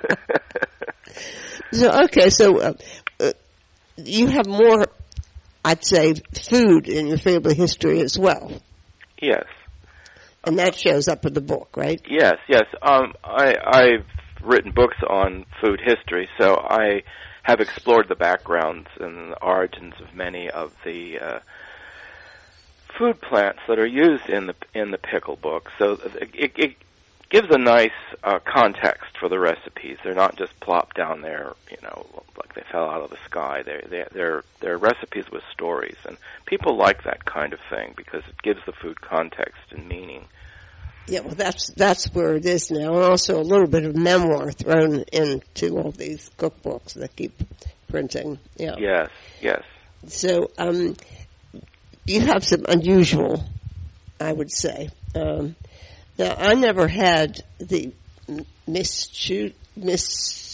[1.70, 2.72] So okay, so uh,
[3.20, 3.32] uh,
[3.98, 4.86] you have more,
[5.68, 8.50] I'd say, food in your family history as well,
[9.20, 9.44] yes,
[10.42, 12.00] and that shows up in the book, right?
[12.08, 12.64] yes, yes.
[12.80, 14.06] Um, I, I've
[14.42, 17.02] written books on food history, so I
[17.42, 21.40] have explored the backgrounds and the origins of many of the uh,
[22.98, 25.70] food plants that are used in the in the pickle book.
[25.78, 25.98] So
[26.32, 26.76] it, it
[27.30, 27.90] gives a nice
[28.24, 29.98] uh, context for the recipes.
[30.02, 32.06] They're not just plopped down there, you know,
[32.36, 33.62] like they fell out of the sky.
[33.64, 36.16] They're they're they're, they're recipes with stories, and
[36.46, 40.24] people like that kind of thing because it gives the food context and meaning.
[41.06, 44.52] Yeah, well, that's that's where it is now, and also a little bit of memoir
[44.52, 47.32] thrown into all these cookbooks that keep
[47.88, 48.38] printing.
[48.56, 48.74] Yeah.
[48.78, 49.08] Yes,
[49.40, 49.62] yes.
[50.06, 50.96] So, um,
[52.06, 53.44] you have some unusual,
[54.20, 54.90] I would say.
[55.14, 55.56] Um,
[56.18, 57.92] now, I never had the
[58.66, 60.48] Miss Chu, Miss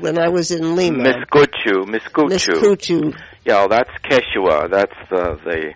[0.00, 1.04] when I was in Lima.
[1.04, 3.14] Miscuchu, Miscuchu.
[3.44, 4.70] Yeah, that's Quechua.
[4.70, 5.74] That's the the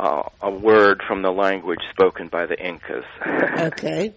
[0.00, 3.04] uh, a word from the language spoken by the Incas.
[3.72, 4.14] Okay.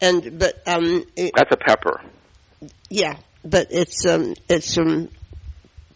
[0.00, 2.00] And, but, um, it, That's a pepper.
[2.90, 5.08] yeah, but it's, um, it's from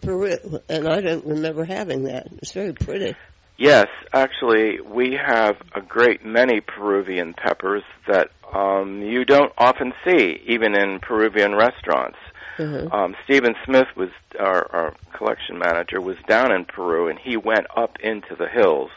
[0.00, 0.36] Peru,
[0.68, 2.28] and I don't remember having that.
[2.38, 3.16] It's very pretty.
[3.58, 10.42] Yes, actually, we have a great many Peruvian peppers that um, you don't often see,
[10.46, 12.18] even in Peruvian restaurants.
[12.58, 12.88] Uh-huh.
[12.90, 17.66] Um, Stephen Smith was our, our collection manager was down in Peru, and he went
[17.74, 18.90] up into the hills,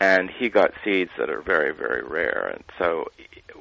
[0.00, 2.52] and he got seeds that are very, very rare.
[2.54, 3.10] And so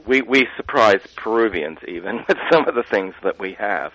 [0.05, 3.93] we we surprise Peruvians even with some of the things that we have.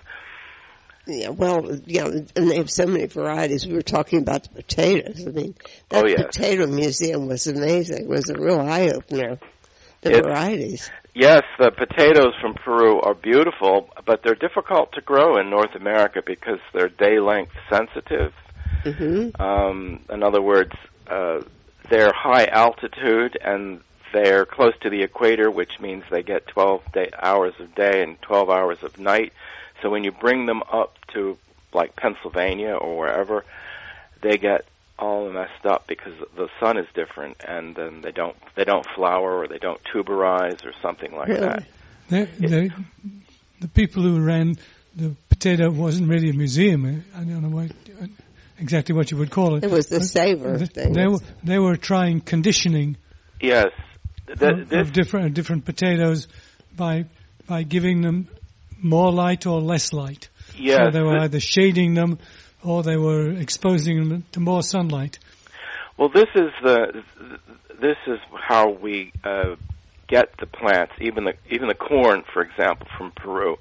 [1.07, 3.65] Yeah, well, yeah, and they have so many varieties.
[3.65, 5.25] We were talking about the potatoes.
[5.27, 5.55] I mean,
[5.89, 8.03] that Oh, potato museum was amazing.
[8.03, 9.37] It was a real eye opener.
[10.01, 10.89] The It- varieties.
[11.13, 16.21] Yes, the potatoes from Peru are beautiful, but they're difficult to grow in North America
[16.25, 18.33] because they're day length sensitive.
[18.83, 20.71] hmm Um, in other words,
[21.07, 21.39] uh,
[21.89, 23.79] they're high altitude and
[24.13, 28.21] they're close to the equator, which means they get 12 day, hours of day and
[28.21, 29.31] 12 hours of night.
[29.81, 31.37] So when you bring them up to
[31.73, 33.43] like Pennsylvania or wherever,
[34.21, 34.65] they get
[34.97, 39.39] all messed up because the sun is different and then they don't they don't flower
[39.39, 41.41] or they don't tuberize or something like Really?
[41.41, 41.63] that.
[42.07, 42.71] They, they,
[43.59, 44.57] the people who ran
[44.95, 47.03] the potato wasn't really a museum.
[47.13, 47.71] I don't know what,
[48.59, 49.63] exactly what you would call it.
[49.65, 50.93] It was the But savor they, thing.
[50.93, 52.95] they were they were trying conditioning
[53.41, 53.71] Yes.
[54.27, 56.27] The, of, this of different different potatoes
[56.75, 57.05] by
[57.47, 58.27] by giving them
[58.81, 60.29] more light or less light.
[60.57, 60.85] Yeah.
[60.85, 62.19] so they were either shading them
[62.63, 65.19] or they were exposing them to more sunlight.
[65.97, 67.03] Well, this is the
[67.79, 69.55] this is how we uh,
[70.07, 73.57] get the plants, even the even the corn, for example, from Peru.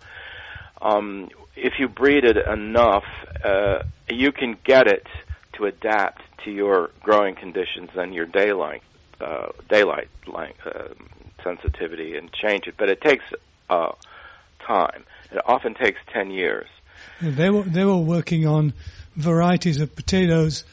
[0.81, 3.05] Um, if you breed it enough,
[3.45, 5.07] uh, you can get it
[5.55, 8.83] to adapt to your growing conditions and your daylight
[9.21, 10.89] uh, daylight light, uh,
[11.43, 12.75] sensitivity and change it.
[12.77, 13.25] But it takes
[13.71, 13.93] uh,
[14.67, 15.05] time.
[15.31, 16.69] It often takes ten years.
[17.21, 18.73] They were they were working on
[19.17, 20.65] varieties of potatoes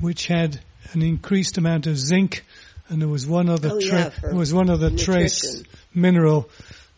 [0.00, 0.60] which had
[0.92, 2.44] an increased amount of zinc,
[2.88, 5.62] and there was one other Oh, tra- yeah, there was one other trace
[5.94, 6.48] mineral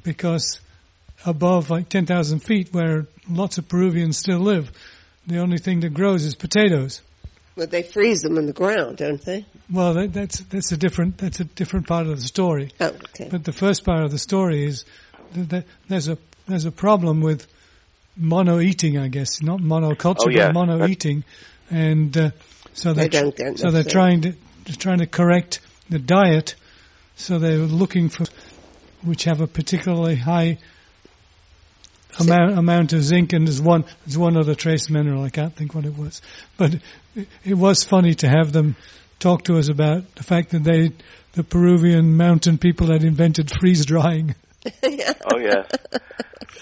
[0.05, 0.61] because
[1.27, 4.71] above like ten thousand feet, where lots of Peruvians still live,
[5.27, 7.01] the only thing that grows is potatoes.
[7.55, 9.45] But they freeze them in the ground, don't they?
[9.71, 12.71] Well, that, that's that's a different that's a different part of the story.
[12.81, 13.29] Oh, okay.
[13.31, 14.85] But the first part of the story is
[15.35, 16.17] that that there's a
[16.47, 17.47] there's a problem with
[18.17, 20.49] mono eating, I guess, not monoculture, Oh, yes.
[20.49, 21.25] but mono eating,
[21.71, 22.31] and uh,
[22.75, 24.35] so They they're don't so they're enough trying to
[24.65, 26.55] they're trying to correct the diet.
[27.17, 28.25] So they're looking for
[29.03, 30.59] which have a particularly high
[32.21, 35.23] amount amount of zinc, and there's one there's one other trace mineral.
[35.23, 36.21] I can't think what it was,
[36.57, 36.75] but
[37.15, 38.77] it, it was funny to have them
[39.19, 40.91] talk to us about the fact that they
[41.33, 44.35] the Peruvian mountain people had invented freeze drying.
[45.25, 45.71] Oh yes.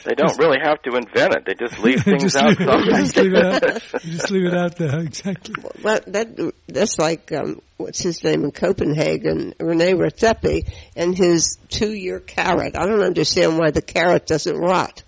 [0.05, 1.45] They don't really have to invent it.
[1.45, 2.97] They just leave things just, leave, outside.
[3.03, 4.05] just leave it out.
[4.05, 5.01] You just leave it out there.
[5.01, 5.55] Exactly.
[5.83, 12.21] Well, that that's like um, what's his name in Copenhagen, Rene Redzepi, and his two-year
[12.21, 12.77] carrot.
[12.77, 15.03] I don't understand why the carrot doesn't rot.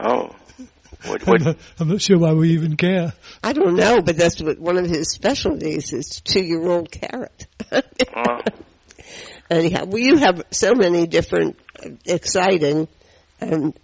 [0.00, 0.30] Oh.
[1.04, 3.12] What, I'm not, I'm not sure why we even care.
[3.42, 7.46] I don't know, but that's what one of his specialties is two-year-old carrot.
[7.70, 8.40] uh,
[9.50, 11.58] Anyhow, well, you have so many different
[12.04, 12.88] exciting
[13.40, 13.74] um,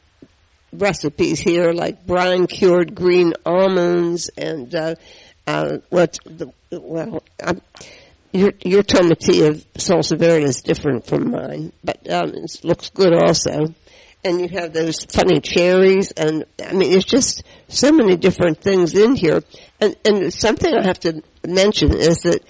[0.72, 4.94] recipes here, like brine cured green almonds and uh,
[5.46, 7.22] uh, what the well.
[7.42, 7.60] I'm,
[8.32, 8.86] your your of
[9.74, 13.74] salsa verde is different from mine, but um, it looks good also.
[14.24, 18.94] And you have those funny cherries, and I mean, it's just so many different things
[18.94, 19.42] in here.
[19.80, 22.40] And and something I have to mention is that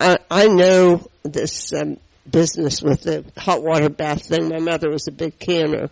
[0.00, 1.98] I, I know this um,
[2.30, 4.48] business with the hot water bath thing.
[4.48, 5.90] My mother was a big canner.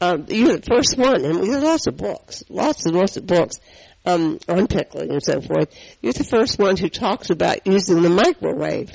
[0.00, 3.26] Um, you're the first one, and we have lots of books, lots and lots of
[3.26, 3.60] books
[4.04, 5.74] um, on pickling and so forth.
[6.02, 8.92] You're the first one who talks about using the microwave.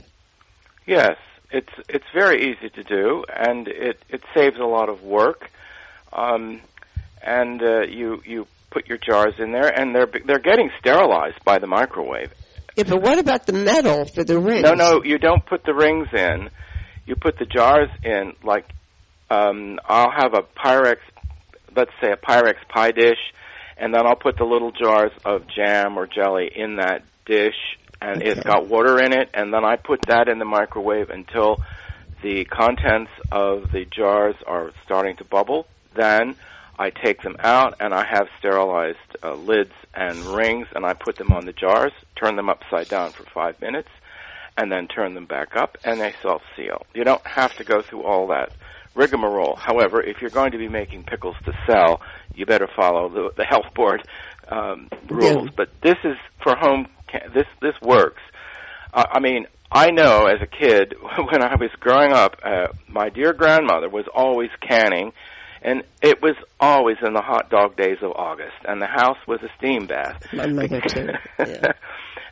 [0.86, 1.18] yes,
[1.52, 5.50] it's it's very easy to do, and it it saves a lot of work.
[6.14, 6.62] Um,
[7.22, 11.60] and uh, you you put your jars in there, and they're they're getting sterilized by
[11.60, 12.34] the microwave.
[12.76, 14.64] Yeah, but what about the metal for the rings?
[14.64, 16.50] No, no, you don't put the rings in.
[17.06, 18.34] You put the jars in.
[18.44, 18.66] Like,
[19.30, 20.98] um, I'll have a Pyrex,
[21.76, 23.20] let's say a Pyrex pie dish,
[23.78, 27.56] and then I'll put the little jars of jam or jelly in that dish,
[28.02, 28.50] and it's Okay.
[28.50, 31.60] got water in it, and then I put that in the microwave until
[32.24, 35.66] the contents of the jars are starting to bubble.
[35.96, 36.36] Then
[36.78, 41.18] I take them out and I have sterilized uh, lids and rings, and I put
[41.18, 43.90] them on the jars, turn them upside down for five minutes,
[44.58, 46.86] and then turn them back up, and they self seal.
[46.94, 48.52] You don't have to go through all that
[48.96, 49.56] rigmarole.
[49.56, 52.02] However, if you're going to be making pickles to sell,
[52.36, 54.02] you better follow the, the health board
[54.50, 55.50] um, rules.
[55.56, 56.88] But this is for home.
[57.34, 58.22] This this works.
[58.94, 60.96] Uh, I mean, I know as a kid
[61.32, 65.14] when I was growing up, uh, my dear grandmother was always canning,
[65.62, 69.40] and it was always in the hot dog days of August, and the house was
[69.44, 70.22] a steam bath.
[70.34, 71.10] My mother too.
[71.40, 71.74] Yeah.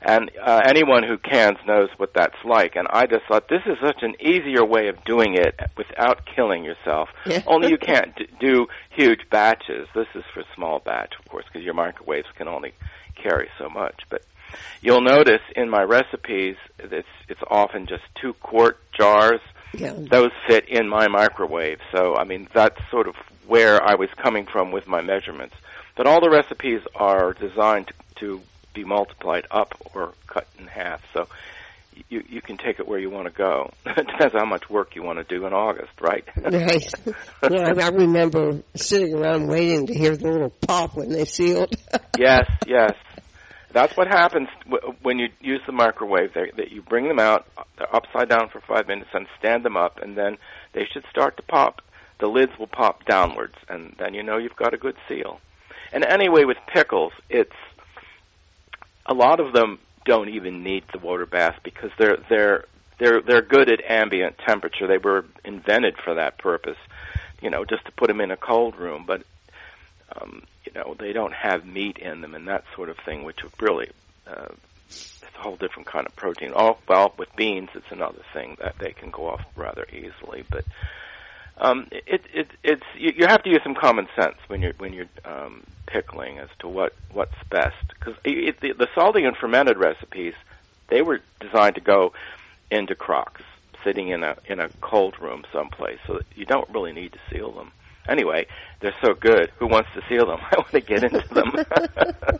[0.01, 2.77] And uh, anyone who cans knows what that's like.
[2.77, 6.63] And I just thought this is such an easier way of doing it without killing
[6.63, 7.09] yourself.
[7.25, 7.41] Yeah.
[7.45, 9.87] Only you can't d- do huge batches.
[9.93, 12.73] This is for small batch, of course, because your microwaves can only
[13.21, 14.01] carry so much.
[14.09, 14.23] But
[14.81, 19.41] you'll notice in my recipes, it's it's often just two quart jars.
[19.73, 19.93] Yeah.
[19.93, 21.79] Those fit in my microwave.
[21.91, 23.15] So I mean that's sort of
[23.47, 25.55] where I was coming from with my measurements.
[25.95, 28.41] But all the recipes are designed to,
[28.71, 31.01] be multiplied up or cut in half.
[31.11, 31.27] So
[32.07, 33.71] you you can take it where you want to go.
[33.85, 36.23] it depends on how much work you want to do in August, right?
[36.37, 36.91] Right.
[37.43, 41.73] I I remember sitting around waiting to hear the little pop when they sealed.
[42.17, 42.93] yes, yes.
[43.71, 44.49] That's what happens
[45.01, 46.33] when you use the microwave.
[46.33, 47.47] They, that you bring them out,
[47.77, 50.37] they're upside down for five minutes, and stand them up, and then
[50.73, 51.81] they should start to pop.
[52.19, 55.39] The lids will pop downwards, and then you know you've got a good seal.
[55.93, 57.51] And anyway, with pickles, it's
[59.05, 62.65] a lot of them don't even need the water bath because they're they're
[62.99, 64.87] they're they're good at ambient temperature.
[64.87, 66.77] They were invented for that purpose,
[67.41, 69.05] you know, just to put them in a cold room.
[69.05, 69.23] But
[70.15, 73.39] um, you know, they don't have meat in them and that sort of thing, which
[73.59, 73.89] really
[74.27, 74.47] uh,
[75.21, 76.53] it's a whole different kind of protein.
[76.55, 80.65] Oh, well, with beans, it's another thing that they can go off rather easily, but.
[81.61, 84.93] Um, it, it, it's you, you have to use some common sense when you're when
[84.93, 90.33] you're um, pickling as to what what's best because the, the salty and fermented recipes
[90.87, 92.13] they were designed to go
[92.71, 93.41] into crocks
[93.83, 97.19] sitting in a in a cold room someplace so that you don't really need to
[97.29, 97.71] seal them
[98.09, 98.45] anyway
[98.81, 102.39] they're so good who wants to seal them i want to get into them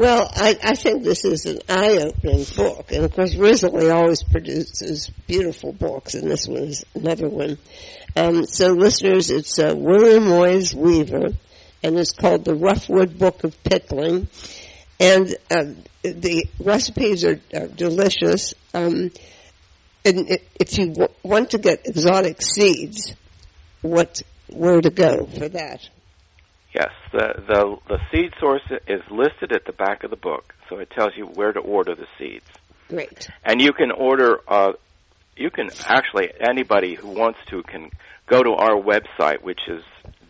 [0.00, 5.10] Well, I, I think this is an eye-opening book, and of course, Risley always produces
[5.26, 7.58] beautiful books, and this one is another one.
[8.16, 11.32] Um, so, listeners, it's uh, William Woys Weaver,
[11.82, 14.28] and it's called the Roughwood Book of Pickling,
[14.98, 15.64] and uh,
[16.02, 18.54] the recipes are, are delicious.
[18.72, 19.10] Um,
[20.02, 23.14] and if you w- want to get exotic seeds,
[23.82, 24.22] what
[24.52, 25.88] where to go for that?
[26.74, 30.78] Yes, the, the the seed source is listed at the back of the book, so
[30.78, 32.44] it tells you where to order the seeds.
[32.88, 33.28] Great.
[33.44, 34.38] And you can order.
[34.46, 34.74] Uh,
[35.36, 37.90] you can actually anybody who wants to can
[38.26, 39.82] go to our website, which is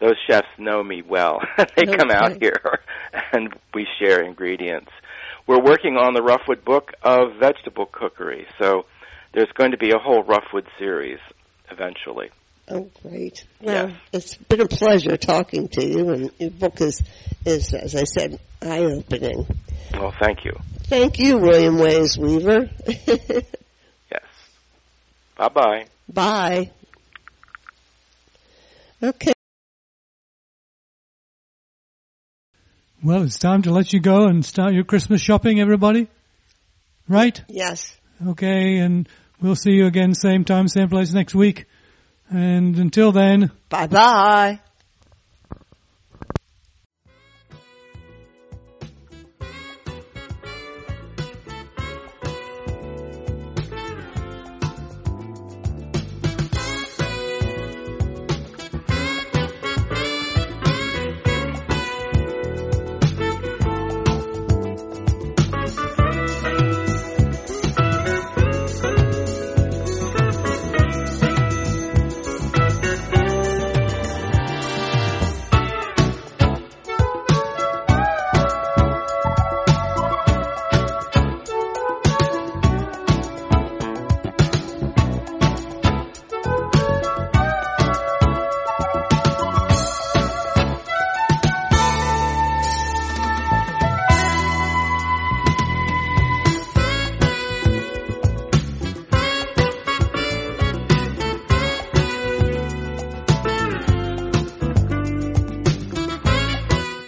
[0.00, 1.40] those chefs know me well.
[1.76, 2.80] they come out here
[3.32, 4.90] and we share ingredients.
[5.46, 8.86] We're working on the Roughwood book of vegetable cookery, so
[9.34, 11.18] there's going to be a whole Roughwood series
[11.70, 12.30] eventually.
[12.68, 13.44] Oh, great.
[13.60, 13.96] Well, Yes.
[14.12, 17.02] it's been a pleasure talking to you, and your book is,
[17.44, 19.46] is as I said, eye-opening.
[19.92, 20.52] Well, thank you.
[20.84, 22.70] Thank you, William Woys Weaver.
[24.12, 24.22] Yes.
[25.36, 25.86] Bye bye.
[26.08, 26.70] Bye.
[29.02, 29.32] Okay.
[33.02, 36.08] Well, it's time to let you go and start your Christmas shopping, everybody.
[37.08, 37.42] Right?
[37.48, 37.96] Yes.
[38.26, 39.08] Okay, and
[39.40, 41.66] we'll see you again same time, same place next week.
[42.30, 44.60] And until then, Bye-bye.